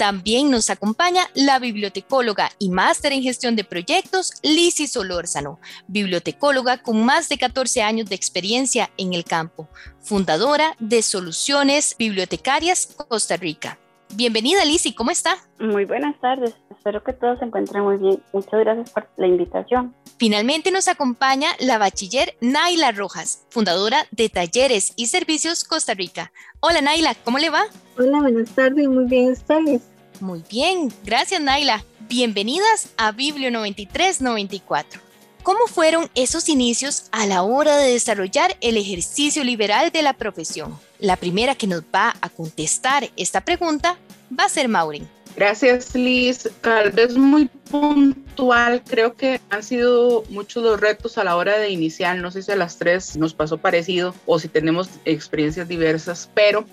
También 0.00 0.50
nos 0.50 0.70
acompaña 0.70 1.28
la 1.34 1.58
bibliotecóloga 1.58 2.50
y 2.58 2.70
máster 2.70 3.12
en 3.12 3.22
gestión 3.22 3.54
de 3.54 3.64
proyectos, 3.64 4.32
Lizzy 4.42 4.86
Solórzano, 4.86 5.60
bibliotecóloga 5.88 6.82
con 6.82 7.04
más 7.04 7.28
de 7.28 7.36
14 7.36 7.82
años 7.82 8.08
de 8.08 8.14
experiencia 8.14 8.90
en 8.96 9.12
el 9.12 9.24
campo, 9.24 9.68
fundadora 10.00 10.74
de 10.78 11.02
Soluciones 11.02 11.96
Bibliotecarias 11.98 12.88
Costa 12.96 13.36
Rica. 13.36 13.78
Bienvenida, 14.14 14.64
Lizzy, 14.64 14.92
¿cómo 14.92 15.10
está? 15.10 15.36
Muy 15.58 15.84
buenas 15.84 16.18
tardes, 16.20 16.54
espero 16.70 17.02
que 17.02 17.12
todos 17.12 17.38
se 17.38 17.44
encuentren 17.44 17.84
muy 17.84 17.96
bien. 17.96 18.22
Muchas 18.32 18.60
gracias 18.60 18.90
por 18.90 19.08
la 19.16 19.26
invitación. 19.26 19.94
Finalmente 20.18 20.70
nos 20.70 20.88
acompaña 20.88 21.50
la 21.60 21.78
bachiller 21.78 22.36
Naila 22.40 22.92
Rojas, 22.92 23.46
fundadora 23.50 24.06
de 24.10 24.28
Talleres 24.28 24.92
y 24.96 25.06
Servicios 25.06 25.64
Costa 25.64 25.94
Rica. 25.94 26.32
Hola 26.60 26.80
Naila, 26.80 27.14
¿cómo 27.24 27.38
le 27.38 27.50
va? 27.50 27.62
Hola, 27.98 28.20
buenas 28.20 28.50
tardes, 28.50 28.88
muy 28.88 29.04
bien, 29.04 29.32
¿ustedes? 29.32 29.82
Muy 30.20 30.42
bien, 30.50 30.92
gracias 31.04 31.40
Naila. 31.40 31.84
Bienvenidas 32.08 32.92
a 32.96 33.12
Biblio 33.12 33.50
9394. 33.50 35.09
¿Cómo 35.42 35.66
fueron 35.66 36.10
esos 36.14 36.50
inicios 36.50 37.04
a 37.12 37.26
la 37.26 37.42
hora 37.42 37.76
de 37.78 37.92
desarrollar 37.92 38.56
el 38.60 38.76
ejercicio 38.76 39.42
liberal 39.42 39.90
de 39.90 40.02
la 40.02 40.12
profesión? 40.12 40.78
La 40.98 41.16
primera 41.16 41.54
que 41.54 41.66
nos 41.66 41.82
va 41.82 42.14
a 42.20 42.28
contestar 42.28 43.10
esta 43.16 43.40
pregunta 43.40 43.96
va 44.38 44.44
a 44.44 44.48
ser 44.50 44.68
Maureen. 44.68 45.08
Gracias, 45.36 45.94
Liz. 45.94 46.50
Tal 46.60 46.90
vez 46.90 47.16
muy 47.16 47.46
puntual, 47.70 48.82
creo 48.84 49.16
que 49.16 49.40
han 49.48 49.62
sido 49.62 50.24
muchos 50.28 50.62
los 50.62 50.78
retos 50.78 51.16
a 51.16 51.24
la 51.24 51.36
hora 51.36 51.56
de 51.56 51.70
iniciar. 51.70 52.18
No 52.18 52.30
sé 52.30 52.42
si 52.42 52.52
a 52.52 52.56
las 52.56 52.76
tres 52.76 53.16
nos 53.16 53.32
pasó 53.32 53.56
parecido 53.56 54.14
o 54.26 54.38
si 54.38 54.48
tenemos 54.48 54.90
experiencias 55.06 55.68
diversas, 55.68 56.28
pero 56.34 56.66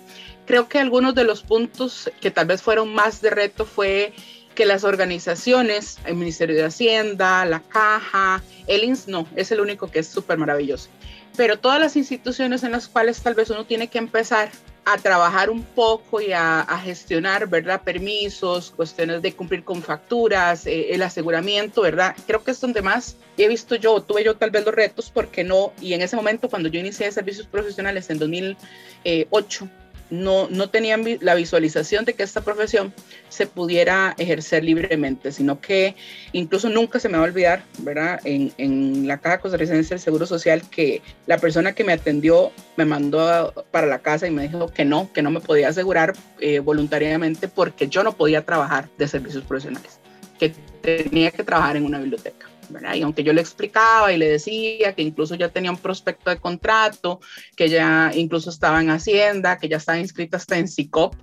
creo 0.44 0.68
que 0.68 0.78
algunos 0.78 1.14
de 1.14 1.24
los 1.24 1.42
puntos 1.42 2.10
que 2.20 2.30
tal 2.30 2.46
vez 2.46 2.60
fueron 2.60 2.92
más 2.92 3.22
de 3.22 3.30
reto 3.30 3.64
fue 3.64 4.12
que 4.58 4.66
las 4.66 4.82
organizaciones, 4.82 5.98
el 6.04 6.16
Ministerio 6.16 6.56
de 6.56 6.64
Hacienda, 6.64 7.44
la 7.44 7.60
Caja, 7.60 8.42
el 8.66 8.82
INS, 8.82 9.06
no, 9.06 9.28
es 9.36 9.52
el 9.52 9.60
único 9.60 9.88
que 9.88 10.00
es 10.00 10.08
súper 10.08 10.36
maravilloso. 10.36 10.88
Pero 11.36 11.60
todas 11.60 11.78
las 11.78 11.94
instituciones 11.94 12.64
en 12.64 12.72
las 12.72 12.88
cuales 12.88 13.22
tal 13.22 13.34
vez 13.34 13.50
uno 13.50 13.66
tiene 13.66 13.86
que 13.86 13.98
empezar 13.98 14.50
a 14.84 14.98
trabajar 14.98 15.48
un 15.48 15.62
poco 15.62 16.20
y 16.20 16.32
a, 16.32 16.66
gestionar, 16.82 17.46
¿verdad? 17.46 17.82
Permisos, 17.82 18.72
cuestiones 18.72 19.22
de 19.22 19.32
cumplir 19.32 19.62
con 19.62 19.80
facturas, 19.80 20.66
eh, 20.66 20.92
el 20.92 21.02
aseguramiento, 21.04 21.82
¿verdad? 21.82 22.16
Creo 22.26 22.42
que 22.42 22.50
es 22.50 22.60
donde 22.60 22.82
más 22.82 23.16
he 23.36 23.46
visto 23.46 23.76
yo, 23.76 24.02
tuve 24.02 24.24
yo 24.24 24.34
tal 24.34 24.50
vez 24.50 24.64
los 24.64 24.74
retos, 24.74 25.08
porque 25.14 25.44
no, 25.44 25.72
y 25.80 25.92
en 25.92 26.02
ese 26.02 26.16
momento 26.16 26.50
cuando 26.50 26.68
yo 26.68 26.80
inicié 26.80 27.12
servicios 27.12 27.46
profesionales 27.46 28.10
en 28.10 28.18
2008, 28.18 29.68
no, 30.10 30.48
no 30.50 30.70
tenían 30.70 31.04
la 31.20 31.34
visualización 31.34 32.04
de 32.04 32.14
que 32.14 32.22
esta 32.22 32.40
profesión 32.40 32.92
se 33.28 33.46
pudiera 33.46 34.14
ejercer 34.18 34.64
libremente, 34.64 35.32
sino 35.32 35.60
que 35.60 35.96
incluso 36.32 36.68
nunca 36.68 36.98
se 36.98 37.08
me 37.08 37.18
va 37.18 37.24
a 37.24 37.26
olvidar, 37.26 37.64
¿verdad? 37.78 38.20
En, 38.24 39.06
la 39.06 39.18
Caja 39.18 39.40
Costarricense 39.40 39.90
del 39.90 40.00
Seguro 40.00 40.26
Social, 40.26 40.62
que 40.70 41.02
la 41.26 41.38
persona 41.38 41.72
que 41.72 41.84
me 41.84 41.92
atendió 41.92 42.52
me 42.76 42.84
mandó 42.84 43.52
para 43.70 43.86
la 43.86 44.00
casa 44.00 44.26
y 44.26 44.30
me 44.30 44.48
dijo 44.48 44.68
que 44.68 44.84
no, 44.84 45.12
que 45.12 45.22
no 45.22 45.30
me 45.30 45.40
podía 45.40 45.68
asegurar 45.68 46.14
eh, 46.40 46.58
voluntariamente 46.58 47.48
porque 47.48 47.88
yo 47.88 48.02
no 48.02 48.12
podía 48.12 48.44
trabajar 48.44 48.88
de 48.98 49.08
servicios 49.08 49.44
profesionales, 49.44 50.00
que 50.38 50.52
tenía 50.82 51.30
que 51.30 51.44
trabajar 51.44 51.76
en 51.76 51.84
una 51.84 51.98
biblioteca. 51.98 52.47
Y 52.94 53.02
aunque 53.02 53.22
yo 53.24 53.32
le 53.32 53.40
explicaba 53.40 54.12
y 54.12 54.16
le 54.16 54.28
decía 54.28 54.94
que 54.94 55.02
incluso 55.02 55.34
ya 55.34 55.48
tenía 55.48 55.70
un 55.70 55.76
prospecto 55.76 56.30
de 56.30 56.38
contrato, 56.38 57.20
que 57.56 57.68
ya 57.68 58.10
incluso 58.14 58.50
estaba 58.50 58.80
en 58.80 58.90
Hacienda, 58.90 59.58
que 59.58 59.68
ya 59.68 59.76
estaba 59.78 59.98
inscrita 59.98 60.36
hasta 60.36 60.58
en 60.58 60.68
SICOP, 60.68 61.14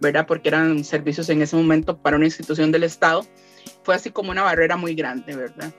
¿verdad? 0.00 0.26
Porque 0.26 0.48
eran 0.48 0.84
servicios 0.84 1.28
en 1.28 1.42
ese 1.42 1.56
momento 1.56 2.00
para 2.00 2.16
una 2.16 2.26
institución 2.26 2.72
del 2.72 2.84
Estado, 2.84 3.26
fue 3.82 3.94
así 3.94 4.10
como 4.10 4.30
una 4.30 4.42
barrera 4.42 4.76
muy 4.76 4.94
grande, 4.94 5.34
¿verdad? 5.34 5.72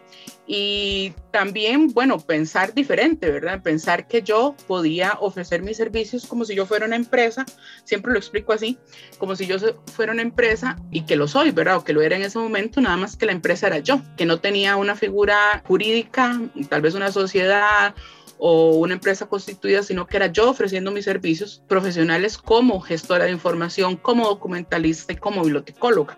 Y 0.46 1.14
también, 1.32 1.88
bueno, 1.94 2.20
pensar 2.20 2.74
diferente, 2.74 3.32
¿verdad? 3.32 3.62
Pensar 3.62 4.08
que 4.08 4.22
yo 4.22 4.56
podía 4.68 5.18
ofrecer 5.22 5.62
mis 5.62 5.78
servicios 5.78 6.26
como 6.26 6.44
si 6.44 6.54
yo 6.54 6.66
fuera 6.66 6.86
una 6.86 6.98
empresa, 6.98 7.46
siempre 7.86 8.12
lo 8.12 8.20
explico 8.20 8.52
así, 8.52 8.78
como 9.18 9.36
si 9.36 9.48
yo 9.48 9.58
fuera 9.94 10.12
una 10.12 10.22
empresa 10.22 10.78
y 10.92 11.06
que 11.06 11.16
lo 11.16 11.28
soy, 11.28 11.52
¿verdad? 11.52 11.78
O 11.78 11.84
que 11.84 11.94
lo 11.94 12.02
era 12.02 12.18
en 12.18 12.24
ese 12.24 12.40
momento, 12.40 12.82
nada 12.82 12.98
más 12.98 13.16
que 13.16 13.26
la 13.26 13.32
empresa 13.32 13.68
era 13.68 13.80
yo, 13.80 14.02
que 14.18 14.26
no 14.26 14.40
tenía 14.40 14.76
una 14.76 14.96
figura 14.96 15.64
jurídica, 15.66 16.42
tal 16.70 16.82
vez 16.82 16.94
una 16.94 17.12
sociedad 17.12 17.96
o 18.38 18.72
una 18.72 18.96
empresa 18.96 19.28
constituida, 19.28 19.84
sino 19.84 20.06
que 20.06 20.18
era 20.18 20.28
yo 20.28 20.50
ofreciendo 20.50 20.92
mis 20.92 21.06
servicios 21.06 21.64
profesionales 21.70 22.38
como 22.38 22.82
gestora 22.82 23.24
de 23.24 23.32
información, 23.32 23.96
como 23.96 24.28
documentalista 24.28 25.14
y 25.14 25.16
como 25.16 25.44
bibliotecóloga. 25.44 26.18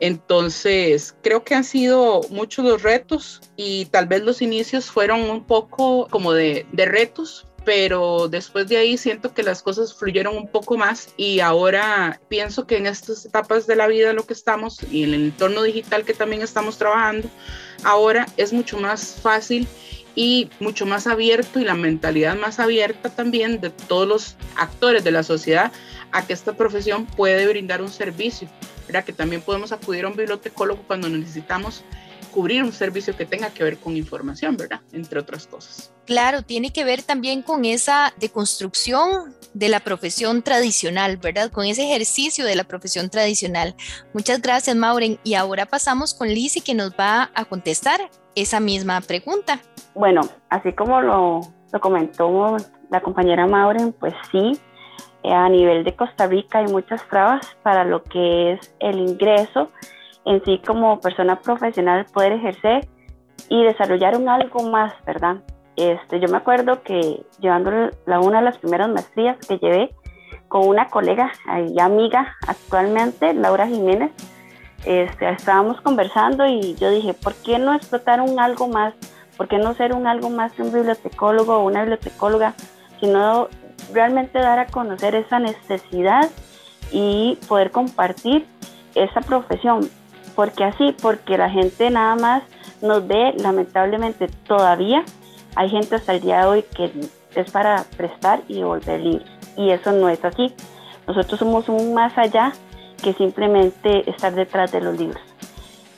Entonces, 0.00 1.14
creo 1.22 1.42
que 1.44 1.54
han 1.54 1.64
sido 1.64 2.20
muchos 2.30 2.64
los 2.64 2.82
retos 2.82 3.40
y 3.56 3.86
tal 3.86 4.06
vez 4.06 4.22
los 4.22 4.42
inicios 4.42 4.86
fueron 4.86 5.22
un 5.22 5.44
poco 5.44 6.06
como 6.08 6.32
de, 6.32 6.66
retos, 6.72 7.46
pero 7.64 8.28
después 8.28 8.68
de 8.68 8.76
ahí 8.76 8.96
siento 8.96 9.34
que 9.34 9.42
las 9.42 9.62
cosas 9.62 9.92
fluyeron 9.92 10.36
un 10.36 10.48
poco 10.48 10.76
más 10.76 11.08
y 11.16 11.40
ahora 11.40 12.20
pienso 12.28 12.66
que 12.66 12.76
en 12.76 12.86
estas 12.86 13.26
etapas 13.26 13.66
de 13.66 13.76
la 13.76 13.88
vida 13.88 14.10
en 14.10 14.16
lo 14.16 14.24
que 14.24 14.34
estamos 14.34 14.78
y 14.90 15.02
en 15.02 15.14
el 15.14 15.24
entorno 15.24 15.62
digital 15.64 16.04
que 16.04 16.14
también 16.14 16.42
estamos 16.42 16.78
trabajando, 16.78 17.28
ahora 17.82 18.26
es 18.36 18.52
mucho 18.52 18.78
más 18.78 19.18
fácil 19.20 19.66
y 20.14 20.48
mucho 20.60 20.86
más 20.86 21.08
abierto 21.08 21.58
y 21.58 21.64
la 21.64 21.74
mentalidad 21.74 22.36
más 22.36 22.60
abierta 22.60 23.10
también 23.10 23.60
de 23.60 23.70
todos 23.70 24.06
los 24.06 24.36
actores 24.56 25.02
de 25.02 25.10
la 25.10 25.24
sociedad 25.24 25.72
a 26.12 26.26
que 26.26 26.32
esta 26.32 26.54
profesión 26.54 27.04
puede 27.04 27.46
brindar 27.48 27.82
un 27.82 27.90
servicio 27.90 28.48
que 29.04 29.12
también 29.12 29.42
podemos 29.42 29.72
acudir 29.72 30.04
a 30.04 30.08
un 30.08 30.16
bibliotecólogo 30.16 30.82
cuando 30.86 31.08
necesitamos 31.08 31.84
cubrir 32.28 32.62
un 32.62 32.72
servicio 32.72 33.16
que 33.16 33.24
tenga 33.24 33.50
que 33.50 33.64
ver 33.64 33.78
con 33.78 33.96
información, 33.96 34.56
¿verdad? 34.56 34.80
Entre 34.92 35.18
otras 35.18 35.46
cosas. 35.46 35.92
Claro, 36.06 36.42
tiene 36.42 36.72
que 36.72 36.84
ver 36.84 37.02
también 37.02 37.42
con 37.42 37.64
esa 37.64 38.12
deconstrucción 38.18 39.34
de 39.54 39.68
la 39.68 39.80
profesión 39.80 40.42
tradicional, 40.42 41.16
¿verdad? 41.16 41.50
Con 41.50 41.66
ese 41.66 41.84
ejercicio 41.84 42.44
de 42.44 42.54
la 42.54 42.64
profesión 42.64 43.10
tradicional. 43.10 43.74
Muchas 44.12 44.40
gracias, 44.40 44.76
Mauren. 44.76 45.18
Y 45.24 45.34
ahora 45.34 45.66
pasamos 45.66 46.14
con 46.14 46.28
Lizzie, 46.28 46.62
que 46.62 46.74
nos 46.74 46.92
va 46.92 47.30
a 47.34 47.44
contestar 47.44 48.10
esa 48.34 48.60
misma 48.60 49.00
pregunta. 49.00 49.60
Bueno, 49.94 50.20
así 50.48 50.72
como 50.72 51.00
lo, 51.00 51.40
lo 51.72 51.80
comentó 51.80 52.56
la 52.90 53.00
compañera 53.00 53.46
Mauren, 53.46 53.92
pues 53.92 54.14
sí, 54.30 54.58
a 55.32 55.48
nivel 55.48 55.84
de 55.84 55.94
Costa 55.94 56.26
Rica 56.26 56.58
hay 56.58 56.66
muchas 56.66 57.06
trabas 57.08 57.56
para 57.62 57.84
lo 57.84 58.02
que 58.02 58.52
es 58.52 58.74
el 58.80 58.98
ingreso 58.98 59.70
en 60.24 60.44
sí 60.44 60.60
como 60.64 61.00
persona 61.00 61.40
profesional, 61.40 62.06
poder 62.12 62.32
ejercer 62.32 62.88
y 63.48 63.64
desarrollar 63.64 64.16
un 64.16 64.28
algo 64.28 64.62
más, 64.68 64.92
¿verdad? 65.06 65.36
Este, 65.76 66.20
yo 66.20 66.28
me 66.28 66.36
acuerdo 66.36 66.82
que 66.82 67.22
llevando 67.40 67.90
la, 68.04 68.20
una 68.20 68.38
de 68.38 68.44
las 68.44 68.58
primeras 68.58 68.88
maestrías 68.88 69.36
que 69.46 69.58
llevé 69.58 69.94
con 70.48 70.66
una 70.66 70.88
colega 70.88 71.32
y 71.68 71.78
amiga 71.80 72.36
actualmente, 72.46 73.32
Laura 73.32 73.66
Jiménez, 73.66 74.10
este, 74.84 75.30
estábamos 75.30 75.80
conversando 75.80 76.46
y 76.46 76.74
yo 76.74 76.90
dije, 76.90 77.14
¿por 77.14 77.34
qué 77.34 77.58
no 77.58 77.74
explotar 77.74 78.20
un 78.20 78.40
algo 78.40 78.68
más? 78.68 78.94
¿Por 79.36 79.48
qué 79.48 79.58
no 79.58 79.72
ser 79.74 79.94
un 79.94 80.06
algo 80.06 80.30
más 80.30 80.52
que 80.52 80.62
un 80.62 80.72
bibliotecólogo 80.72 81.58
o 81.58 81.64
una 81.64 81.80
bibliotecóloga? 81.80 82.54
Sino 83.00 83.48
realmente 83.92 84.38
dar 84.38 84.58
a 84.58 84.66
conocer 84.66 85.14
esa 85.14 85.38
necesidad 85.38 86.28
y 86.90 87.38
poder 87.48 87.70
compartir 87.70 88.46
esa 88.94 89.20
profesión. 89.20 89.88
porque 90.34 90.64
así? 90.64 90.94
Porque 91.02 91.36
la 91.36 91.50
gente 91.50 91.90
nada 91.90 92.14
más 92.14 92.42
nos 92.80 93.06
ve, 93.06 93.34
lamentablemente 93.38 94.28
todavía, 94.46 95.04
hay 95.56 95.68
gente 95.68 95.96
hasta 95.96 96.14
el 96.14 96.20
día 96.20 96.40
de 96.40 96.46
hoy 96.46 96.62
que 96.62 96.92
es 97.34 97.50
para 97.50 97.84
prestar 97.96 98.42
y 98.46 98.54
devolver 98.58 99.00
libros. 99.00 99.28
Y 99.56 99.70
eso 99.70 99.90
no 99.92 100.08
es 100.08 100.24
así. 100.24 100.54
Nosotros 101.08 101.40
somos 101.40 101.68
un 101.68 101.92
más 101.92 102.16
allá 102.16 102.52
que 103.02 103.12
simplemente 103.14 104.08
estar 104.08 104.34
detrás 104.34 104.70
de 104.70 104.80
los 104.80 104.96
libros. 104.96 105.22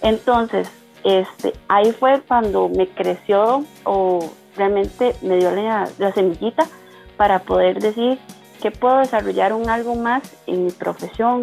Entonces, 0.01 0.71
este, 1.05 1.53
ahí 1.69 1.93
fue 1.93 2.21
cuando 2.27 2.69
me 2.69 2.89
creció 2.89 3.65
o 3.85 4.31
realmente 4.57 5.15
me 5.23 5.37
dio 5.37 5.51
la, 5.51 5.89
la 5.99 6.13
semillita 6.13 6.67
para 7.21 7.41
poder 7.41 7.81
decir 7.81 8.19
que 8.63 8.71
puedo 8.71 8.97
desarrollar 8.97 9.53
un 9.53 9.69
algo 9.69 9.95
más 9.95 10.23
en 10.47 10.65
mi 10.65 10.71
profesión, 10.71 11.43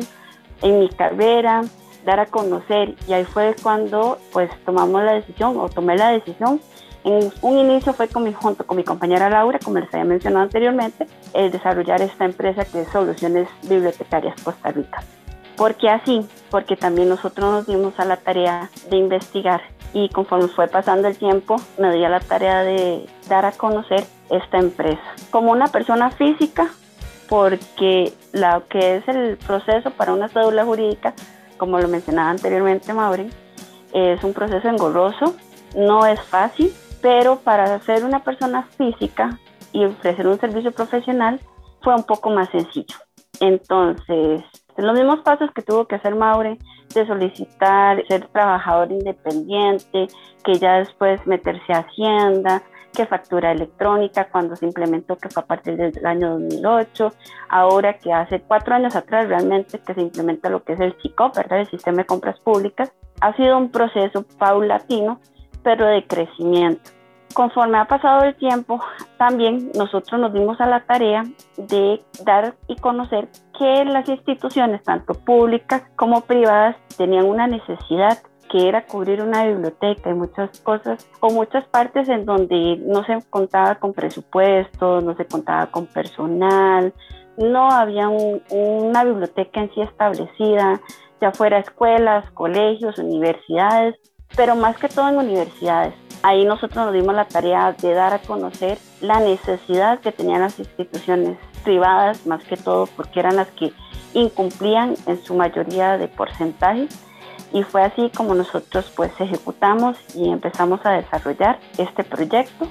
en 0.64 0.80
mi 0.80 0.90
carrera, 0.90 1.66
dar 2.04 2.20
a 2.20 2.26
conocer. 2.26 2.96
Y 3.08 3.14
ahí 3.14 3.26
fue 3.26 3.56
cuando 3.62 4.18
pues 4.34 4.50
tomamos 4.66 5.04
la 5.04 5.14
decisión 5.14 5.56
o 5.60 5.70
tomé 5.70 5.96
la 5.96 6.10
decisión. 6.10 6.60
En 7.04 7.32
un 7.44 7.60
inicio 7.60 7.94
fue 7.94 8.08
con 8.08 8.24
mi, 8.24 8.34
junto 8.34 8.66
con 8.66 8.76
mi 8.76 8.84
compañera 8.84 9.30
Laura, 9.30 9.60
como 9.64 9.78
les 9.78 9.94
había 9.94 10.06
mencionado 10.06 10.46
anteriormente, 10.46 11.06
el 11.36 11.52
desarrollar 11.52 12.02
esta 12.02 12.26
empresa 12.26 12.66
que 12.66 12.82
es 12.82 12.88
Soluciones 12.88 13.48
Bibliotecarias 13.62 14.34
Costa 14.42 14.72
Rica. 14.72 15.04
¿Por 15.58 15.76
qué 15.76 15.90
así? 15.90 16.28
Porque 16.50 16.76
también 16.76 17.08
nosotros 17.08 17.52
nos 17.52 17.68
dimos 17.68 18.00
a 18.00 18.06
la 18.06 18.18
tarea 18.18 18.72
de 18.90 18.98
investigar 18.98 19.62
y 19.94 20.10
conforme 20.10 20.48
fue 20.48 20.68
pasando 20.68 21.08
el 21.08 21.16
tiempo 21.20 21.58
me 21.78 21.94
di 21.94 22.04
a 22.04 22.10
la 22.10 22.20
tarea 22.20 22.64
de 22.64 23.06
dar 23.30 23.46
a 23.46 23.52
conocer 23.52 24.04
esta 24.30 24.58
empresa 24.58 25.02
como 25.32 25.52
una 25.52 25.68
persona 25.68 26.12
física 26.12 26.70
porque 27.30 28.14
lo 28.34 28.68
que 28.68 28.98
es 28.98 29.08
el 29.08 29.38
proceso 29.38 29.92
para 29.92 30.14
una 30.14 30.30
cédula 30.30 30.66
jurídica, 30.66 31.14
como 31.58 31.80
lo 31.80 31.88
mencionaba 31.88 32.30
anteriormente 32.30 32.94
Mauri, 32.94 33.30
es 33.94 34.24
un 34.24 34.34
proceso 34.34 34.68
engorroso, 34.68 35.36
no 35.76 36.06
es 36.06 36.22
fácil, 36.22 36.74
pero 37.02 37.38
para 37.40 37.80
ser 37.82 38.06
una 38.06 38.24
persona 38.24 38.64
física 38.78 39.40
y 39.74 39.86
ofrecer 39.86 40.28
un 40.28 40.40
servicio 40.40 40.72
profesional 40.72 41.40
fue 41.82 41.96
un 41.96 42.04
poco 42.04 42.30
más 42.30 42.50
sencillo. 42.50 42.96
Entonces, 43.40 44.42
los 44.78 44.94
mismos 44.94 45.20
pasos 45.22 45.52
que 45.54 45.62
tuvo 45.62 45.86
que 45.86 45.96
hacer 45.96 46.16
Maure 46.16 46.58
de 46.94 47.06
solicitar 47.06 48.04
ser 48.08 48.28
trabajador 48.28 48.92
independiente, 48.92 50.08
que 50.44 50.56
ya 50.56 50.80
después 50.80 51.26
meterse 51.28 51.74
a 51.74 51.80
Hacienda, 51.80 52.64
que 52.98 53.06
factura 53.06 53.52
electrónica 53.52 54.28
cuando 54.32 54.56
se 54.56 54.66
implementó, 54.66 55.18
que 55.18 55.30
fue 55.30 55.44
a 55.44 55.46
partir 55.46 55.78
del 55.78 56.04
año 56.04 56.32
2008, 56.32 57.14
ahora 57.48 57.94
que 58.00 58.12
hace 58.12 58.42
cuatro 58.42 58.74
años 58.74 58.96
atrás 58.96 59.28
realmente 59.28 59.78
que 59.78 59.94
se 59.94 60.02
implementa 60.02 60.50
lo 60.50 60.64
que 60.64 60.74
es 60.74 60.80
el 60.80 60.96
CICOP, 61.00 61.36
¿verdad? 61.36 61.60
el 61.60 61.70
Sistema 61.70 61.98
de 62.00 62.06
Compras 62.06 62.40
Públicas, 62.40 62.92
ha 63.22 63.36
sido 63.36 63.56
un 63.56 63.70
proceso 63.70 64.26
paulatino, 64.40 65.20
pero 65.62 65.86
de 65.86 66.08
crecimiento. 66.08 66.90
Conforme 67.36 67.78
ha 67.78 67.86
pasado 67.86 68.24
el 68.24 68.36
tiempo, 68.36 68.82
también 69.20 69.72
nosotros 69.76 70.20
nos 70.20 70.34
dimos 70.34 70.60
a 70.60 70.66
la 70.66 70.84
tarea 70.86 71.24
de 71.56 72.02
dar 72.26 72.56
y 72.68 72.78
conocer 72.78 73.28
que 73.60 73.86
las 73.86 74.10
instituciones, 74.10 74.82
tanto 74.82 75.14
públicas 75.14 75.84
como 75.96 76.22
privadas, 76.22 76.76
tenían 76.98 77.26
una 77.26 77.46
necesidad 77.46 78.18
que 78.50 78.68
era 78.68 78.86
cubrir 78.86 79.22
una 79.22 79.46
biblioteca 79.46 80.10
y 80.10 80.14
muchas 80.14 80.60
cosas 80.62 81.08
o 81.20 81.30
muchas 81.32 81.66
partes 81.66 82.10
en 82.10 82.26
donde 82.26 82.78
no 82.78 83.04
se 83.04 83.20
contaba 83.30 83.76
con 83.76 83.94
presupuesto, 83.94 85.02
no 85.02 85.16
se 85.16 85.26
contaba 85.26 85.68
con 85.68 85.86
personal, 85.88 86.94
no 87.38 87.70
había 87.72 88.10
una 88.10 89.04
biblioteca 89.04 89.62
en 89.62 89.74
sí 89.74 89.82
establecida, 89.82 90.82
ya 91.22 91.32
fuera 91.32 91.60
escuelas, 91.60 92.30
colegios, 92.32 92.98
universidades, 92.98 93.96
pero 94.36 94.56
más 94.56 94.78
que 94.78 94.90
todo 94.90 95.08
en 95.10 95.18
universidades. 95.18 95.94
Ahí 96.24 96.46
nosotros 96.46 96.86
nos 96.86 96.94
dimos 96.94 97.16
la 97.16 97.26
tarea 97.26 97.74
de 97.74 97.94
dar 97.94 98.14
a 98.14 98.20
conocer 98.20 98.78
la 99.02 99.20
necesidad 99.20 100.00
que 100.00 100.12
tenían 100.12 100.42
las 100.42 100.58
instituciones 100.60 101.38
privadas, 101.64 102.26
más 102.26 102.44
que 102.44 102.58
todo 102.58 102.88
porque 102.88 103.20
eran 103.20 103.36
las 103.36 103.50
que 103.52 103.72
incumplían 104.14 104.96
en 105.06 105.24
su 105.24 105.36
mayoría 105.36 105.98
de 105.98 106.08
porcentaje 106.08 106.88
y 107.54 107.64
fue 107.64 107.84
así 107.84 108.12
como 108.16 108.36
nosotros 108.36 108.92
pues 108.96 109.12
ejecutamos 109.20 109.98
y 110.16 110.30
empezamos 110.30 110.86
a 110.86 110.92
desarrollar 110.92 111.60
este 111.78 112.04
proyecto. 112.04 112.68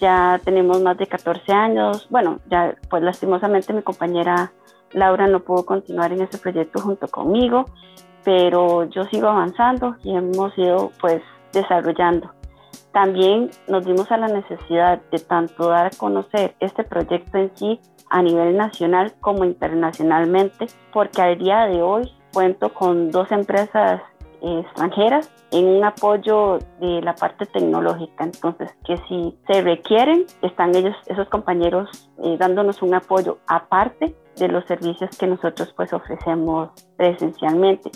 Ya 0.00 0.40
tenemos 0.44 0.80
más 0.80 0.96
de 0.96 1.06
14 1.06 1.52
años, 1.52 2.06
bueno, 2.10 2.40
ya 2.50 2.74
pues 2.88 3.02
lastimosamente 3.02 3.72
mi 3.72 3.82
compañera 3.82 4.52
Laura 4.92 5.26
no 5.26 5.40
pudo 5.40 5.64
continuar 5.64 6.12
en 6.12 6.22
este 6.22 6.38
proyecto 6.38 6.80
junto 6.80 7.06
conmigo, 7.08 7.66
pero 8.24 8.84
yo 8.84 9.04
sigo 9.04 9.28
avanzando 9.28 9.96
y 10.02 10.16
hemos 10.16 10.56
ido 10.58 10.90
pues 11.00 11.22
desarrollando. 11.52 12.32
También 12.92 13.50
nos 13.68 13.84
dimos 13.84 14.10
a 14.10 14.16
la 14.16 14.26
necesidad 14.26 15.00
de 15.12 15.18
tanto 15.18 15.68
dar 15.68 15.86
a 15.86 15.90
conocer 15.90 16.56
este 16.58 16.82
proyecto 16.82 17.38
en 17.38 17.56
sí 17.56 17.80
a 18.08 18.22
nivel 18.22 18.56
nacional 18.56 19.14
como 19.20 19.44
internacionalmente, 19.44 20.66
porque 20.92 21.22
al 21.22 21.38
día 21.38 21.66
de 21.66 21.82
hoy 21.82 22.12
cuento 22.32 22.72
con 22.72 23.10
dos 23.10 23.30
empresas 23.32 24.00
extranjeras 24.42 25.30
en 25.50 25.66
un 25.66 25.84
apoyo 25.84 26.58
de 26.80 27.02
la 27.02 27.14
parte 27.14 27.46
tecnológica. 27.46 28.24
Entonces, 28.24 28.70
que 28.84 28.96
si 29.08 29.36
se 29.46 29.62
requieren, 29.62 30.26
están 30.42 30.74
ellos, 30.74 30.96
esos 31.06 31.28
compañeros, 31.28 32.10
eh, 32.22 32.36
dándonos 32.38 32.82
un 32.82 32.94
apoyo 32.94 33.38
aparte 33.46 34.14
de 34.36 34.48
los 34.48 34.64
servicios 34.66 35.10
que 35.18 35.26
nosotros 35.26 35.72
pues 35.76 35.92
ofrecemos 35.92 36.70
presencialmente. 36.96 37.90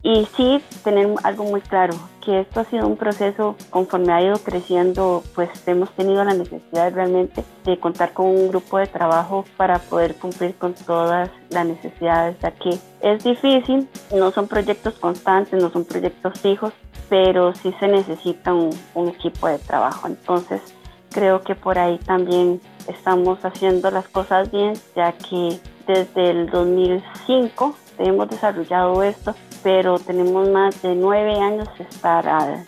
Y 0.00 0.28
sí, 0.36 0.62
tener 0.84 1.12
algo 1.24 1.42
muy 1.42 1.60
claro, 1.60 1.92
que 2.24 2.40
esto 2.40 2.60
ha 2.60 2.64
sido 2.64 2.86
un 2.86 2.96
proceso 2.96 3.56
conforme 3.70 4.12
ha 4.12 4.22
ido 4.22 4.38
creciendo, 4.38 5.24
pues 5.34 5.50
hemos 5.66 5.90
tenido 5.90 6.22
la 6.22 6.34
necesidad 6.34 6.94
realmente 6.94 7.42
de 7.64 7.80
contar 7.80 8.12
con 8.12 8.26
un 8.26 8.48
grupo 8.48 8.78
de 8.78 8.86
trabajo 8.86 9.44
para 9.56 9.80
poder 9.80 10.14
cumplir 10.14 10.54
con 10.54 10.74
todas 10.74 11.30
las 11.50 11.66
necesidades, 11.66 12.38
ya 12.40 12.52
que 12.52 12.78
es 13.00 13.24
difícil, 13.24 13.88
no 14.14 14.30
son 14.30 14.46
proyectos 14.46 14.94
constantes, 14.94 15.60
no 15.60 15.68
son 15.70 15.84
proyectos 15.84 16.38
fijos, 16.38 16.72
pero 17.08 17.52
sí 17.56 17.74
se 17.80 17.88
necesita 17.88 18.54
un, 18.54 18.70
un 18.94 19.08
equipo 19.08 19.48
de 19.48 19.58
trabajo. 19.58 20.06
Entonces, 20.06 20.62
creo 21.10 21.42
que 21.42 21.56
por 21.56 21.76
ahí 21.76 21.98
también 21.98 22.60
estamos 22.86 23.44
haciendo 23.44 23.90
las 23.90 24.06
cosas 24.06 24.52
bien, 24.52 24.74
ya 24.94 25.10
que 25.10 25.58
desde 25.88 26.30
el 26.30 26.50
2005 26.50 27.74
hemos 27.98 28.28
desarrollado 28.28 29.02
esto 29.02 29.34
pero 29.62 29.98
tenemos 29.98 30.48
más 30.48 30.80
de 30.82 30.94
nueve 30.94 31.34
años 31.40 31.68
de 31.78 31.84
estar 31.84 32.24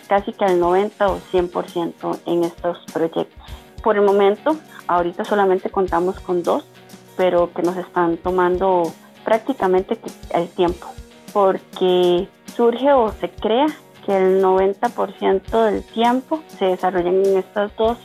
casi 0.07 0.33
que 0.33 0.45
al 0.45 0.59
90 0.59 1.07
o 1.07 1.19
100% 1.19 2.19
en 2.25 2.43
estos 2.43 2.79
proyectos. 2.91 3.39
Por 3.83 3.97
el 3.97 4.03
momento, 4.03 4.57
ahorita 4.87 5.25
solamente 5.25 5.69
contamos 5.69 6.19
con 6.19 6.43
dos, 6.43 6.65
pero 7.17 7.51
que 7.53 7.61
nos 7.61 7.77
están 7.77 8.17
tomando 8.17 8.91
prácticamente 9.23 9.97
el 10.33 10.49
tiempo, 10.49 10.87
porque 11.33 12.27
surge 12.55 12.91
o 12.93 13.11
se 13.11 13.29
crea 13.29 13.67
que 14.05 14.15
el 14.15 14.43
90% 14.43 15.63
del 15.65 15.83
tiempo 15.83 16.41
se 16.47 16.65
desarrollan 16.65 17.25
en 17.25 17.37
estas 17.37 17.75
dos 17.75 17.97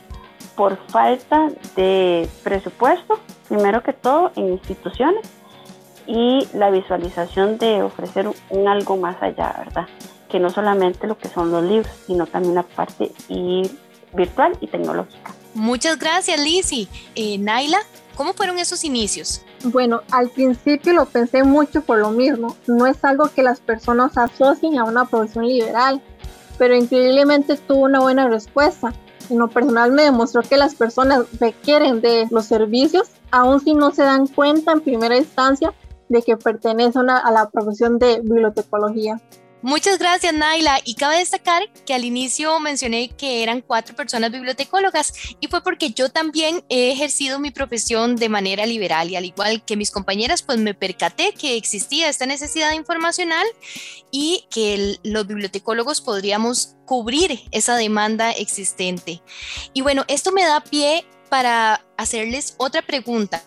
por 0.55 0.77
falta 0.89 1.49
de 1.75 2.27
presupuesto, 2.43 3.19
primero 3.47 3.83
que 3.83 3.93
todo 3.93 4.31
en 4.35 4.53
instituciones 4.53 5.36
y 6.07 6.47
la 6.53 6.69
visualización 6.69 7.57
de 7.57 7.83
ofrecer 7.83 8.29
un 8.49 8.67
algo 8.67 8.97
más 8.97 9.21
allá, 9.21 9.53
¿verdad? 9.59 9.87
que 10.29 10.39
no 10.39 10.49
solamente 10.49 11.07
lo 11.07 11.17
que 11.17 11.29
son 11.29 11.51
los 11.51 11.63
libros, 11.63 11.91
sino 12.05 12.25
también 12.25 12.55
la 12.55 12.63
parte 12.63 13.11
y 13.29 13.69
virtual 14.13 14.57
y 14.61 14.67
tecnológica. 14.67 15.33
Muchas 15.53 15.97
gracias, 15.97 16.39
Lizzy. 16.39 16.87
Eh, 17.15 17.37
Naila, 17.37 17.79
¿cómo 18.15 18.33
fueron 18.33 18.59
esos 18.59 18.83
inicios? 18.83 19.41
Bueno, 19.63 20.01
al 20.11 20.29
principio 20.29 20.93
lo 20.93 21.05
pensé 21.05 21.43
mucho 21.43 21.81
por 21.81 21.97
lo 21.97 22.11
mismo. 22.11 22.55
No 22.67 22.85
es 22.85 23.03
algo 23.03 23.29
que 23.33 23.43
las 23.43 23.59
personas 23.59 24.17
asocien 24.17 24.77
a 24.77 24.83
una 24.83 25.05
profesión 25.05 25.47
liberal, 25.47 26.01
pero 26.57 26.75
increíblemente 26.75 27.55
tuvo 27.55 27.85
una 27.85 28.01
buena 28.01 28.27
respuesta. 28.27 28.93
En 29.29 29.39
lo 29.39 29.49
personal 29.49 29.91
me 29.91 30.03
demostró 30.03 30.41
que 30.41 30.57
las 30.57 30.75
personas 30.75 31.25
requieren 31.39 32.01
de 32.01 32.27
los 32.29 32.45
servicios, 32.45 33.09
aun 33.31 33.59
si 33.59 33.73
no 33.73 33.91
se 33.91 34.03
dan 34.03 34.27
cuenta 34.27 34.71
en 34.71 34.81
primera 34.81 35.17
instancia 35.17 35.73
de 36.09 36.21
que 36.21 36.37
pertenecen 36.37 37.09
a 37.09 37.31
la 37.31 37.49
profesión 37.49 37.99
de 37.99 38.21
bibliotecología. 38.21 39.21
Muchas 39.63 39.97
gracias, 39.97 40.33
Naila. 40.33 40.79
Y 40.85 40.93
cabe 40.93 41.17
destacar 41.17 41.63
que 41.85 41.95
al 41.95 42.05
inicio 42.05 42.59
mencioné 42.59 43.09
que 43.09 43.41
eran 43.41 43.61
cuatro 43.61 43.95
personas 43.95 44.31
bibliotecólogas 44.31 45.13
y 45.39 45.47
fue 45.47 45.63
porque 45.63 45.89
yo 45.91 46.09
también 46.09 46.63
he 46.69 46.91
ejercido 46.91 47.39
mi 47.39 47.49
profesión 47.49 48.15
de 48.17 48.29
manera 48.29 48.67
liberal 48.67 49.09
y 49.09 49.15
al 49.15 49.25
igual 49.25 49.65
que 49.65 49.75
mis 49.75 49.89
compañeras, 49.89 50.43
pues 50.43 50.59
me 50.59 50.75
percaté 50.75 51.33
que 51.33 51.57
existía 51.57 52.07
esta 52.07 52.27
necesidad 52.27 52.73
informacional 52.73 53.45
y 54.11 54.45
que 54.51 54.99
los 55.03 55.25
bibliotecólogos 55.25 56.01
podríamos 56.01 56.75
cubrir 56.85 57.41
esa 57.51 57.75
demanda 57.75 58.31
existente. 58.31 59.23
Y 59.73 59.81
bueno, 59.81 60.05
esto 60.07 60.31
me 60.31 60.45
da 60.45 60.61
pie 60.61 61.03
para 61.29 61.85
hacerles 61.97 62.55
otra 62.57 62.81
pregunta. 62.81 63.43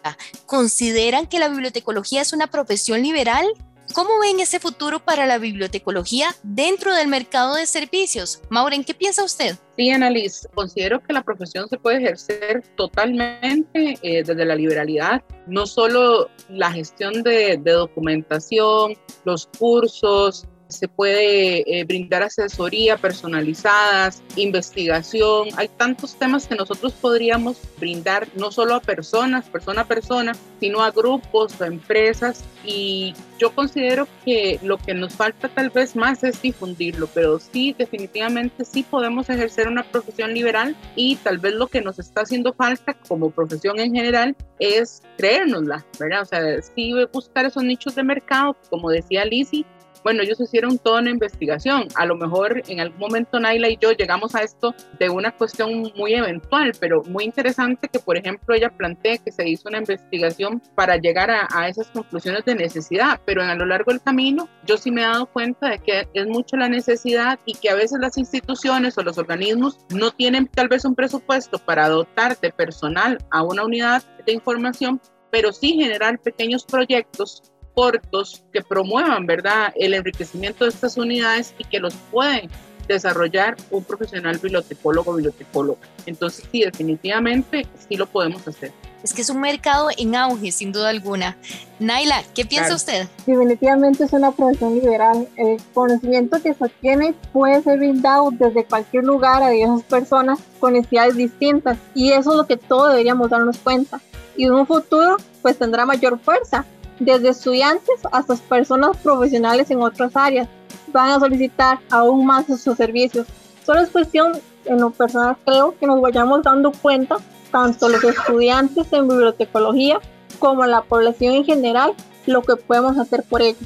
¿Consideran 0.47 1.27
que 1.27 1.39
la 1.39 1.49
bibliotecología 1.49 2.23
es 2.23 2.33
una 2.33 2.49
profesión 2.49 3.03
liberal? 3.03 3.47
¿Cómo 3.93 4.21
ven 4.21 4.39
ese 4.39 4.61
futuro 4.61 5.01
para 5.01 5.27
la 5.27 5.39
bibliotecología 5.39 6.29
dentro 6.45 6.95
del 6.95 7.09
mercado 7.09 7.57
de 7.57 7.67
servicios? 7.67 8.41
Mauren, 8.49 8.85
¿qué 8.85 8.95
piensa 8.95 9.25
usted? 9.25 9.57
Sí, 9.77 9.91
Annalise, 9.91 10.49
considero 10.55 11.03
que 11.03 11.13
la 11.13 11.25
profesión 11.25 11.69
se 11.69 11.77
puede 11.77 11.99
ejercer 11.99 12.63
totalmente 12.77 13.99
eh, 14.03 14.23
desde 14.23 14.45
la 14.45 14.55
liberalidad, 14.55 15.23
no 15.49 15.67
solo 15.67 16.31
la 16.49 16.71
gestión 16.71 17.25
de, 17.25 17.57
de 17.57 17.73
documentación, 17.73 18.95
los 19.25 19.49
cursos, 19.59 20.47
se 20.71 20.89
puede 20.89 21.81
eh, 21.81 21.85
brindar 21.85 22.23
asesoría 22.23 22.97
personalizadas, 22.97 24.23
investigación. 24.37 25.49
Hay 25.57 25.69
tantos 25.69 26.15
temas 26.17 26.47
que 26.47 26.55
nosotros 26.55 26.93
podríamos 26.93 27.59
brindar 27.79 28.29
no 28.35 28.51
solo 28.51 28.75
a 28.75 28.81
personas, 28.81 29.47
persona 29.47 29.83
a 29.83 29.87
persona, 29.87 30.33
sino 30.61 30.83
a 30.83 30.91
grupos, 30.91 31.61
a 31.61 31.67
empresas. 31.67 32.45
Y 32.65 33.15
yo 33.39 33.55
considero 33.55 34.07
que 34.25 34.59
lo 34.63 34.77
que 34.79 34.95
nos 34.95 35.15
falta 35.15 35.49
tal 35.49 35.71
vez 35.71 35.97
más 35.97 36.23
es 36.25 36.41
difundirlo, 36.43 37.09
pero 37.15 37.39
sí, 37.39 37.75
definitivamente 37.77 38.65
sí 38.65 38.83
podemos 38.83 39.31
ejercer 39.31 39.67
una 39.69 39.83
profesión 39.83 40.35
liberal 40.35 40.77
y 40.95 41.17
tal 41.17 41.39
vez 41.39 41.55
lo 41.55 41.67
que 41.69 41.81
nos 41.81 41.99
está 41.99 42.23
haciendo 42.23 42.53
falta 42.53 42.95
como 43.09 43.31
profesión 43.31 43.81
en 43.81 43.95
general 43.95 44.37
es 44.59 45.03
creérnosla, 45.17 45.87
¿verdad? 45.99 46.23
O 46.23 46.27
sea, 46.27 46.63
sí 46.63 46.93
buscar 47.13 47.47
esos 47.47 47.63
nichos 47.63 47.95
de 47.95 48.03
mercado, 48.03 48.57
como 48.69 48.91
decía 48.91 49.25
Lizzie, 49.25 49.65
bueno, 50.03 50.23
ellos 50.23 50.41
hicieron 50.41 50.79
toda 50.79 51.01
una 51.01 51.11
investigación. 51.11 51.89
A 51.95 52.07
lo 52.07 52.17
mejor 52.17 52.63
en 52.69 52.81
algún 52.81 52.99
momento 52.99 53.39
Naila 53.39 53.69
y 53.69 53.79
yo 53.81 53.93
llegamos 53.93 54.35
a 54.35 54.43
esto 54.43 54.75
de 54.99 55.11
una 55.11 55.33
cuestión 55.33 55.93
muy 55.97 56.15
eventual, 56.15 56.73
pero 56.79 57.03
muy 57.05 57.25
interesante 57.25 57.89
que, 57.89 57.99
por 57.99 58.17
ejemplo, 58.17 58.55
ella 58.55 58.71
plantea 58.71 59.19
que 59.19 59.33
se 59.33 59.49
hizo 59.49 59.69
una 59.69 59.79
investigación 59.79 60.63
para 60.75 60.97
llegar 60.97 61.31
a, 61.31 61.49
a 61.51 61.69
esas 61.69 61.89
conclusiones 61.89 62.45
de 62.45 62.55
necesidad, 62.55 63.21
pero 63.25 63.43
a 63.43 63.55
lo 63.55 63.67
largo 63.67 63.93
del 63.93 64.01
camino 64.01 64.49
yo 64.67 64.77
sí 64.77 64.91
me 64.91 65.03
he 65.03 65.05
dado 65.05 65.27
cuenta 65.27 65.69
de 65.69 65.79
que 65.79 66.09
es 66.15 66.27
mucho 66.27 66.57
la 66.57 66.69
necesidad 66.69 67.39
y 67.45 67.55
que 67.55 67.71
a 67.71 67.75
veces 67.75 67.99
las 68.01 68.17
instituciones 68.19 68.97
o 68.99 69.03
los 69.03 69.19
organismos 69.19 69.79
no 69.91 70.11
tienen 70.11 70.47
tal 70.47 70.69
vez 70.69 70.85
un 70.85 70.95
presupuesto 70.95 71.59
para 71.59 71.89
dotar 71.89 72.39
de 72.39 72.51
personal 72.51 73.19
a 73.31 73.43
una 73.43 73.65
unidad 73.65 74.03
de 74.25 74.33
información, 74.33 75.01
pero 75.31 75.53
sí 75.53 75.75
generar 75.75 76.19
pequeños 76.19 76.65
proyectos 76.65 77.50
cortos 77.75 78.43
que 78.53 78.63
promuevan, 78.63 79.27
¿verdad?, 79.27 79.73
el 79.77 79.95
enriquecimiento 79.95 80.65
de 80.65 80.71
estas 80.71 80.97
unidades 80.97 81.55
y 81.59 81.65
que 81.65 81.81
los 81.81 81.95
pueden 82.11 82.51
desarrollar 82.89 83.57
un 83.71 83.85
profesional 83.85 84.39
bibliotecólogo 84.39 85.13
o 85.13 85.15
bibliotecóloga. 85.15 85.81
Entonces, 86.07 86.45
sí, 86.51 86.63
definitivamente 86.63 87.67
sí 87.89 87.97
lo 87.97 88.07
podemos 88.07 88.47
hacer. 88.49 88.73
Es 89.03 89.15
que 89.15 89.23
es 89.23 89.31
un 89.31 89.41
mercado 89.41 89.89
en 89.97 90.15
auge, 90.15 90.53
sin 90.53 90.73
duda 90.73 90.91
alguna. 90.91 91.37
Naila, 91.79 92.23
¿qué 92.35 92.45
piensa 92.45 92.75
usted? 92.75 93.09
Definitivamente 93.27 94.05
es 94.05 94.13
una 94.13 94.31
profesión 94.33 94.75
liberal. 94.75 95.27
El 95.37 95.59
conocimiento 95.73 96.43
que 96.43 96.53
se 96.53 96.69
tiene 96.81 97.15
puede 97.33 97.63
ser 97.63 97.79
brindado 97.79 98.31
desde 98.33 98.65
cualquier 98.65 99.05
lugar 99.05 99.43
a 99.43 99.49
diversas 99.49 99.85
personas 99.85 100.41
con 100.59 100.75
necesidades 100.75 101.17
distintas 101.17 101.79
y 101.95 102.11
eso 102.13 102.33
es 102.33 102.37
lo 102.37 102.47
que 102.47 102.59
todos 102.59 102.91
deberíamos 102.91 103.31
darnos 103.31 103.57
cuenta. 103.59 104.01
Y 104.37 104.45
en 104.45 104.53
un 104.53 104.67
futuro, 104.67 105.17
pues 105.41 105.57
tendrá 105.57 105.87
mayor 105.87 106.19
fuerza 106.19 106.67
desde 107.01 107.31
estudiantes 107.31 107.97
hasta 108.13 108.37
personas 108.37 108.97
profesionales 108.99 109.71
en 109.71 109.83
otras 109.83 110.15
áreas 110.15 110.49
van 110.89 111.11
a 111.11 111.19
solicitar 111.19 111.79
aún 111.91 112.27
más 112.27 112.47
sus 112.47 112.77
servicios. 112.77 113.27
Solo 113.65 113.81
es 113.81 113.89
cuestión, 113.89 114.39
en 114.67 114.81
lo 114.81 114.91
personal 114.91 115.37
creo, 115.45 115.77
que 115.79 115.87
nos 115.87 116.01
vayamos 116.01 116.43
dando 116.43 116.73
cuenta, 116.73 117.17
tanto 117.51 117.89
los 117.89 118.05
estudiantes 118.05 118.93
en 118.93 119.09
bibliotecología 119.09 119.99
como 120.39 120.65
la 120.67 120.83
población 120.83 121.35
en 121.35 121.45
general, 121.45 121.95
lo 122.27 122.43
que 122.43 122.57
podemos 122.57 122.97
hacer 122.99 123.25
por 123.29 123.43
ellos 123.43 123.63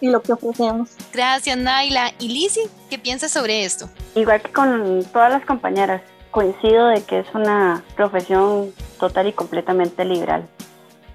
y 0.00 0.08
lo 0.08 0.22
que 0.22 0.32
ofrecemos. 0.32 0.90
Gracias, 1.12 1.56
Naila. 1.56 2.12
¿Y 2.18 2.28
Lizzie, 2.28 2.68
qué 2.88 2.98
piensas 2.98 3.32
sobre 3.32 3.64
esto? 3.64 3.88
Igual 4.14 4.42
que 4.42 4.52
con 4.52 5.04
todas 5.12 5.32
las 5.32 5.44
compañeras, 5.44 6.02
coincido 6.30 6.88
de 6.88 7.02
que 7.02 7.20
es 7.20 7.26
una 7.34 7.82
profesión 7.96 8.72
total 9.00 9.28
y 9.28 9.32
completamente 9.32 10.04
liberal. 10.04 10.46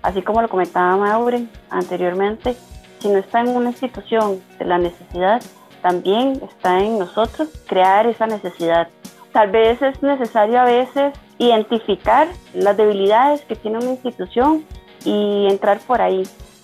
Así 0.01 0.21
como 0.21 0.41
lo 0.41 0.49
comentaba 0.49 0.97
Maure 0.97 1.45
anteriormente, 1.69 2.55
si 2.99 3.07
no 3.09 3.17
está 3.17 3.41
en 3.41 3.49
una 3.49 3.69
institución 3.69 4.41
de 4.59 4.65
la 4.65 4.77
necesidad, 4.77 5.41
también 5.81 6.41
está 6.43 6.79
en 6.79 6.99
nosotros 6.99 7.49
crear 7.67 8.07
esa 8.07 8.27
necesidad. 8.27 8.87
Tal 9.31 9.49
vez 9.49 9.81
es 9.81 10.01
necesario 10.03 10.59
a 10.59 10.65
veces 10.65 11.13
identificar 11.37 12.27
las 12.53 12.77
debilidades 12.77 13.41
que 13.41 13.55
tiene 13.55 13.79
una 13.79 13.91
institución 13.91 14.65
y 15.03 15.47
entrar 15.49 15.79
por 15.79 16.01
ahí, 16.01 16.23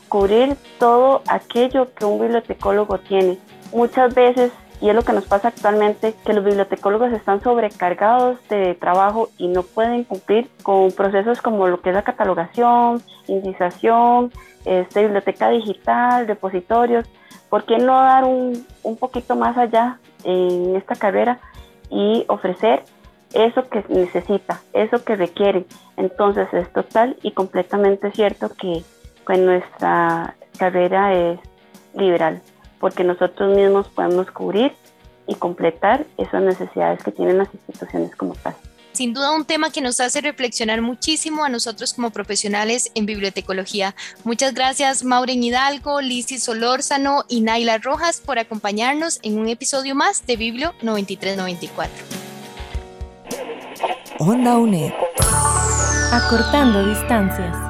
cubrir 0.10 0.56
todo 0.78 1.22
aquello 1.28 1.94
que 1.96 2.06
un 2.06 2.20
bibliotecólogo 2.20 3.00
tiene. 3.00 3.40
Muchas 3.74 4.14
veces 4.14 4.52
y 4.80 4.90
es 4.90 4.96
lo 4.96 5.02
que 5.02 5.14
nos 5.14 5.26
pasa 5.26 5.48
actualmente, 5.48 6.14
que 6.24 6.34
los 6.34 6.44
bibliotecólogos 6.44 7.12
están 7.12 7.42
sobrecargados 7.42 8.38
de 8.48 8.76
trabajo 8.76 9.30
y 9.38 9.48
no 9.48 9.64
pueden 9.64 10.04
cumplir 10.04 10.50
con 10.62 10.92
procesos 10.92 11.42
como 11.42 11.68
lo 11.68 11.82
que 11.82 11.90
es 11.90 11.96
la 11.96 12.04
catalogación, 12.04 13.02
indización, 13.28 14.32
este, 14.66 15.02
biblioteca 15.02 15.50
digital, 15.50 16.28
depositorios. 16.28 17.08
¿Por 17.50 17.66
qué 17.66 17.80
no 17.80 17.94
dar 17.94 18.26
un, 18.26 18.66
un 18.84 18.98
poquito 18.98 19.36
más 19.36 19.58
allá 19.58 20.00
en 20.24 20.76
esta 20.76 20.96
carrera 20.96 21.40
y 21.90 22.26
ofrecer 22.28 22.84
eso 23.34 23.68
que 23.70 23.84
necesita, 23.90 24.62
eso 24.74 25.04
que 25.04 25.16
requiere? 25.16 25.66
Entonces 25.96 26.54
es 26.54 26.72
total 26.72 27.18
y 27.24 27.32
completamente 27.32 28.12
cierto 28.12 28.50
que 28.50 28.84
pues, 29.26 29.40
nuestra 29.40 30.36
carrera 30.60 31.16
es 31.16 31.40
liberal 31.96 32.44
porque 32.80 33.04
nosotros 33.04 33.56
mismos 33.56 33.88
podemos 33.90 34.30
cubrir 34.32 34.74
y 35.28 35.36
completar 35.36 36.06
esas 36.18 36.42
necesidades 36.42 37.04
que 37.04 37.12
tienen 37.12 37.38
las 37.38 37.54
instituciones 37.54 38.16
como 38.16 38.34
tal. 38.36 38.56
Sin 38.94 39.14
duda 39.14 39.32
un 39.32 39.46
tema 39.46 39.70
que 39.70 39.80
nos 39.80 40.00
hace 40.00 40.22
reflexionar 40.22 40.82
muchísimo 40.82 41.46
a 41.46 41.50
nosotros 41.50 41.94
como 41.94 42.10
profesionales 42.10 42.92
en 42.96 43.06
bibliotecología. 43.06 43.94
Muchas 44.24 44.56
gracias 44.56 45.04
Maureen 45.04 45.44
Hidalgo, 45.44 46.02
Lizzie 46.02 46.40
Solórzano 46.40 47.24
y 47.28 47.42
Naila 47.42 47.78
Rojas 47.78 48.22
por 48.26 48.40
acompañarnos 48.40 49.20
en 49.22 49.38
un 49.38 49.50
episodio 49.50 49.94
más 49.94 50.26
de 50.26 50.36
Biblio 50.36 50.74
9394. 50.82 51.94
Onda 54.18 54.58
UNED. 54.58 54.92
Acortando 56.12 56.88
distancias. 56.88 57.67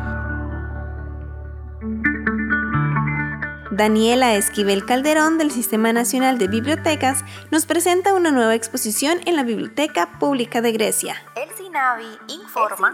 Daniela 3.78 4.34
Esquivel 4.34 4.88
Calderón 4.88 5.38
del 5.38 5.52
Sistema 5.52 5.94
Nacional 5.94 6.40
de 6.40 6.48
Bibliotecas 6.48 7.24
nos 7.52 7.68
presenta 7.68 8.16
una 8.16 8.32
nueva 8.32 8.56
exposición 8.56 9.20
en 9.28 9.36
la 9.36 9.44
Biblioteca 9.44 10.18
Pública 10.18 10.62
de 10.62 10.72
Grecia. 10.72 11.22
El 11.36 11.56
SINAVI 11.56 12.18
informa. 12.28 12.92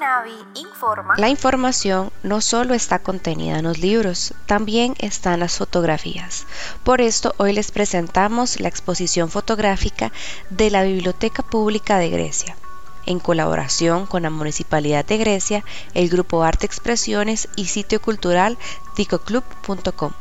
informa. 0.55 1.13
La 1.15 1.29
información 1.29 2.11
no 2.21 2.41
solo 2.41 2.73
está 2.73 2.99
contenida 2.99 3.59
en 3.59 3.63
los 3.63 3.79
libros, 3.79 4.33
también 4.45 4.95
están 4.99 5.39
las 5.39 5.57
fotografías. 5.57 6.45
Por 6.83 6.99
esto 6.99 7.33
hoy 7.37 7.53
les 7.53 7.71
presentamos 7.71 8.59
la 8.59 8.67
exposición 8.67 9.29
fotográfica 9.29 10.11
de 10.49 10.69
la 10.69 10.83
Biblioteca 10.83 11.43
Pública 11.43 11.97
de 11.97 12.09
Grecia 12.09 12.57
en 13.05 13.19
colaboración 13.19 14.05
con 14.05 14.23
la 14.23 14.29
Municipalidad 14.29 15.05
de 15.05 15.17
Grecia, 15.17 15.63
el 15.93 16.09
Grupo 16.09 16.43
Arte 16.43 16.65
Expresiones 16.65 17.47
y 17.55 17.65
sitio 17.65 18.01
cultural 18.01 18.57
ticoclub.com 18.95 20.11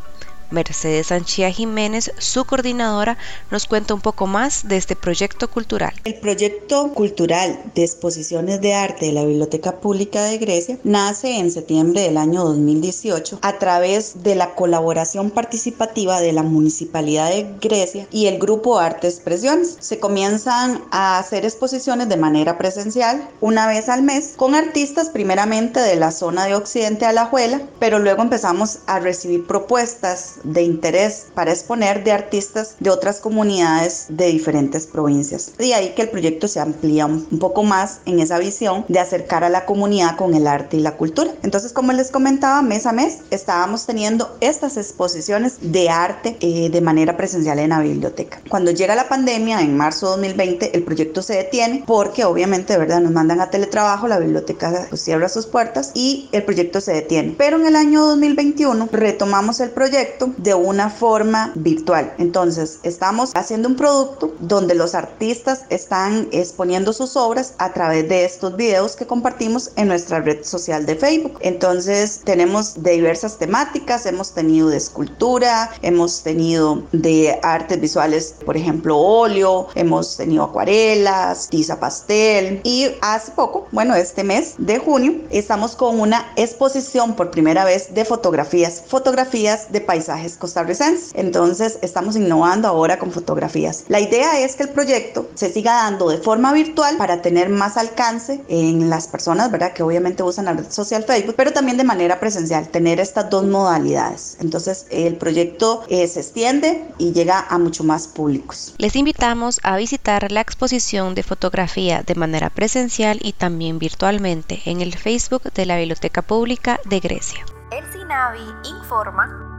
Mercedes 0.53 1.09
Sanchía 1.09 1.51
Jiménez, 1.51 2.13
su 2.19 2.45
coordinadora, 2.45 3.19
nos 3.51 3.67
cuenta 3.67 3.95
un 3.95 4.01
poco 4.01 4.27
más 4.27 4.69
de 4.69 4.77
este 4.77 4.95
proyecto 4.95 5.49
cultural. 5.49 5.93
El 6.05 6.15
proyecto 6.15 6.93
cultural 6.93 7.61
de 7.75 7.83
exposiciones 7.83 8.61
de 8.61 8.75
arte 8.75 9.07
de 9.07 9.13
la 9.13 9.25
Biblioteca 9.25 9.81
Pública 9.81 10.25
de 10.25 10.39
Grecia 10.39 10.79
nace 10.85 11.39
en 11.39 11.51
septiembre 11.51 12.03
del 12.03 12.17
año 12.17 12.45
2018 12.45 13.39
a 13.43 13.59
través 13.59 14.23
de 14.23 14.35
la 14.35 14.55
colaboración 14.55 15.31
participativa 15.31 16.21
de 16.21 16.33
la 16.33 16.43
Municipalidad 16.43 17.31
de 17.31 17.55
Grecia 17.61 18.07
y 18.11 18.27
el 18.27 18.39
grupo 18.39 18.79
Arte 18.79 19.09
Expresiones. 19.09 19.77
Se 19.81 19.99
comienzan 19.99 20.85
a 20.91 21.19
hacer 21.19 21.45
exposiciones 21.45 22.09
de 22.09 22.17
manera 22.17 22.59
presencial 22.59 23.29
una 23.41 23.67
vez 23.67 23.89
al 23.89 24.03
mes 24.03 24.35
con 24.37 24.55
artistas 24.55 25.09
primeramente 25.09 25.81
de 25.81 25.97
la 25.97 26.11
zona 26.11 26.45
de 26.45 26.55
Occidente 26.55 27.07
Alajuela, 27.07 27.63
pero 27.79 27.99
luego 27.99 28.23
empezamos 28.23 28.81
a 28.87 29.01
recibir 29.01 29.47
propuestas 29.47 30.37
de 30.45 30.63
interés 30.63 31.27
para 31.35 31.53
exponer 31.53 32.05
de 32.05 32.13
artistas 32.13 32.77
de 32.81 32.91
otras 32.91 33.21
comunidades 33.21 34.07
de 34.09 34.27
diferentes 34.27 34.87
provincias. 34.87 35.53
Y 35.59 35.73
ahí 35.73 35.95
que 35.95 36.03
el 36.03 36.11
proyecto 36.11 36.49
se 36.49 36.61
amplía 36.61 37.07
un 37.07 37.39
poco 37.39 37.63
más 37.63 38.01
en 38.07 38.21
esa 38.21 38.39
visión 38.39 38.85
de 38.89 38.99
acercar 38.99 39.45
a 39.45 39.49
la 39.49 39.65
comunidad 39.65 40.17
con 40.17 40.35
el 40.35 40.47
arte 40.47 40.77
y 40.77 40.81
la 40.81 40.97
cultura. 40.97 41.33
Entonces, 41.43 41.73
como 41.73 41.93
les 41.93 42.11
comentaba, 42.11 42.63
mes 42.63 42.87
a 42.87 42.93
mes 42.93 43.19
estábamos 43.31 43.87
teniendo 43.87 44.37
estas 44.41 44.77
exposiciones 44.77 45.59
de 45.61 45.89
arte 45.89 46.37
eh, 46.41 46.71
de 46.71 46.81
manera 46.81 47.17
presencial 47.17 47.59
en 47.59 47.71
la 47.71 47.81
biblioteca. 47.81 48.41
Cuando 48.49 48.71
llega 48.71 48.95
la 48.95 49.09
pandemia, 49.09 49.61
en 49.61 49.77
marzo 49.77 50.07
de 50.07 50.29
2020, 50.29 50.77
el 50.77 50.83
proyecto 50.85 51.23
se 51.23 51.35
detiene 51.35 51.85
porque 51.87 52.25
obviamente, 52.25 52.77
¿verdad? 52.77 53.01
Nos 53.01 53.13
mandan 53.13 53.41
a 53.41 53.51
teletrabajo, 53.51 54.09
la 54.09 54.19
biblioteca 54.19 54.87
pues, 54.89 55.03
cierra 55.03 55.29
sus 55.29 55.47
puertas 55.47 55.93
y 55.95 56.29
el 56.33 56.45
proyecto 56.45 56.81
se 56.81 56.93
detiene. 56.93 57.35
Pero 57.37 57.59
en 57.59 57.67
el 57.67 57.77
año 57.77 58.05
2021 58.07 58.89
retomamos 58.93 59.61
el 59.61 59.71
proyecto 59.71 60.32
de 60.39 60.55
una 60.55 60.91
forma 60.91 61.53
virtual. 61.55 62.15
Entonces, 62.19 62.79
estamos 62.83 63.33
haciendo 63.35 63.69
un 63.69 63.77
producto 63.77 64.35
donde 64.41 64.75
los 64.75 64.95
artistas 64.95 65.65
están 65.71 66.29
exponiendo 66.33 66.93
sus 66.93 67.17
obras 67.17 67.55
a 67.59 67.73
través 67.73 68.09
de 68.09 68.25
estos 68.25 68.57
videos 68.57 68.97
que 68.97 69.07
compartimos 69.07 69.71
en 69.77 69.89
nuestra 69.89 70.21
red 70.21 70.45
social 70.45 70.87
de 70.87 70.97
Facebook. 70.97 71.39
Entonces, 71.41 72.21
tenemos 72.25 72.83
de 72.83 72.93
diversas 72.93 73.39
temáticas, 73.39 74.07
hemos 74.07 74.33
tenido 74.33 74.69
de 74.69 74.77
escultura, 74.77 75.71
hemos 75.83 76.23
tenido 76.23 76.83
de 76.93 77.39
artes 77.43 77.81
visuales, 77.81 78.35
por 78.45 78.57
ejemplo, 78.57 78.99
óleo, 78.99 79.69
hemos 79.75 80.17
tenido 80.17 80.45
acuarelas, 80.45 81.49
tiza 81.49 81.79
pastel 81.81 82.61
y 82.65 82.91
hace 83.01 83.33
poco, 83.33 83.67
bueno, 83.73 83.95
este 83.95 84.25
mes 84.25 84.55
de 84.59 84.79
junio, 84.79 85.15
estamos 85.31 85.77
con 85.77 86.01
una 86.01 86.33
exposición 86.37 87.15
por 87.15 87.31
primera 87.31 87.65
vez 87.65 87.95
de 87.95 88.05
fotografías, 88.05 88.83
fotografías 88.87 89.73
de 89.73 89.81
paisajes 90.23 90.37
costarricenses. 90.39 91.13
Entonces, 91.15 91.79
estamos 91.83 92.17
innovando 92.17 92.69
ahora 92.69 92.99
con 92.99 93.11
fotografías. 93.11 93.85
La 93.89 94.01
idea 94.01 94.41
es 94.41 94.57
que 94.57 94.65
el 94.65 94.69
proyecto 94.71 95.29
se 95.35 95.53
siga 95.53 95.75
dando 95.75 96.09
de 96.09 96.19
forma 96.19 96.53
virtual 96.53 96.97
para 96.97 97.23
tener 97.23 97.49
más 97.49 97.77
alcance 97.77 98.43
en 98.49 98.89
las 98.89 99.09
personas, 99.09 99.51
¿verdad? 99.51 99.73
Que 99.73 99.83
obviamente 99.83 100.23
usan 100.23 100.47
la 100.47 100.53
red 100.53 100.71
social 100.71 101.05
Facebook, 101.05 101.35
pero 101.37 101.53
también 101.53 101.77
de 101.77 101.85
manera 101.85 102.21
presencial, 102.21 102.69
tener 102.69 103.01
estas 103.01 103.31
dos 103.31 103.45
modalidades. 103.45 104.37
Entonces, 104.41 104.87
el 104.91 105.17
proyecto 105.17 105.85
eh, 105.89 106.07
se 106.07 106.21
extiende 106.21 106.85
y 106.99 107.13
llega 107.13 107.47
a 107.49 107.59
mucho 107.59 107.85
más 107.85 108.09
públicos. 108.09 108.75
Les 108.79 108.97
invitamos 108.97 109.61
a 109.63 109.77
visitar 109.77 110.31
la 110.31 110.41
exposición 110.41 111.15
de 111.15 111.23
fotografía 111.23 112.03
de 112.03 112.15
manera 112.15 112.51
presencial 112.51 113.19
y 113.23 113.33
también 113.33 113.79
virtualmente 113.79 114.61
en 114.67 114.81
el 114.81 114.95
Facebook 114.95 115.43
de 115.55 115.67
la 115.67 115.77
Biblioteca 115.77 116.23
Pública 116.23 116.81
de 116.85 117.01
Grecia. 117.01 117.45
El 117.71 117.85
SINAVI 117.91 118.69
informa. 118.69 119.52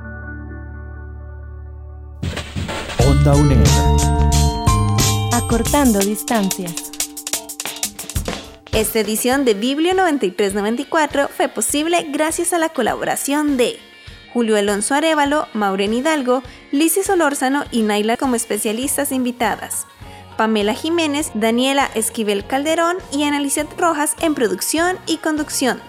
Onda 3.06 3.36
UNED. 3.36 3.66
Acortando 5.34 6.00
distancias. 6.00 6.74
Esta 8.72 9.00
edición 9.00 9.46
de 9.46 9.54
Biblio 9.54 9.94
9394 9.94 11.30
fue 11.30 11.48
posible 11.48 12.08
gracias 12.10 12.54
a 12.54 12.58
la 12.58 12.70
colaboración 12.70 13.56
de 13.56 13.80
Julio 14.34 14.58
Alonso 14.58 14.96
Arevalo, 14.96 15.48
Maureen 15.54 15.94
Hidalgo, 15.94 16.42
Lizy 16.72 17.04
Solórzano 17.04 17.66
y 17.72 17.84
Naila 17.84 18.18
como 18.18 18.36
especialistas 18.36 19.12
invitadas. 19.12 19.86
Pamela 20.38 20.74
Jiménez, 20.74 21.32
Daniela 21.36 21.90
Esquivel 21.94 22.46
Calderón 22.48 22.98
y 23.12 23.24
Analicet 23.24 23.68
Rojas 23.80 24.16
en 24.22 24.34
producción 24.34 24.98
y 25.06 25.18
conducción. 25.18 25.80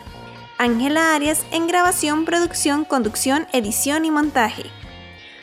Ángela 0.59 1.14
Arias 1.14 1.45
en 1.51 1.66
grabación, 1.66 2.25
producción, 2.25 2.85
conducción, 2.85 3.47
edición 3.53 4.05
y 4.05 4.11
montaje. 4.11 4.70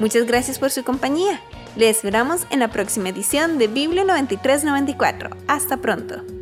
Muchas 0.00 0.26
gracias 0.26 0.58
por 0.58 0.72
su 0.72 0.82
compañía. 0.82 1.40
Le 1.76 1.88
esperamos 1.88 2.46
en 2.50 2.58
la 2.60 2.68
próxima 2.68 3.08
edición 3.08 3.58
de 3.58 3.68
Biblio 3.68 4.04
9394. 4.04 5.30
Hasta 5.48 5.76
pronto. 5.76 6.33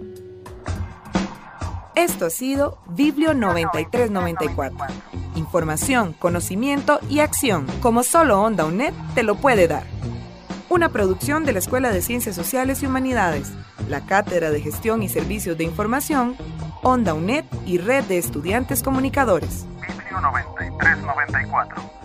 Esto 1.95 2.25
ha 2.25 2.31
sido 2.31 2.79
Biblio 2.87 3.35
9394. 3.35 4.87
Información, 5.35 6.15
conocimiento 6.15 7.01
y 7.11 7.21
acción, 7.21 7.67
como 7.83 8.03
solo 8.03 8.41
Onda 8.41 8.65
UNED 8.65 8.95
te 9.15 9.23
lo 9.23 9.35
puede 9.35 9.69
dar. 9.69 9.85
Una 10.71 10.89
producción 10.89 11.45
de 11.45 11.53
la 11.53 11.59
Escuela 11.59 11.93
de 11.93 12.01
Ciencias 12.01 12.35
Sociales 12.35 12.83
y 12.83 12.87
Humanidades, 12.87 13.53
la 13.91 14.07
Cátedra 14.07 14.51
de 14.51 14.63
Gestión 14.63 15.03
y 15.03 15.11
Servicios 15.11 15.59
de 15.59 15.65
Información, 15.65 16.35
Onda 16.83 17.13
UNED 17.13 17.45
y 17.67 17.77
Red 17.77 18.05
de 18.05 18.17
Estudiantes 18.17 18.83
Comunicadores. 18.83 19.67
Biblio 19.83 20.19
9394. 20.23 22.02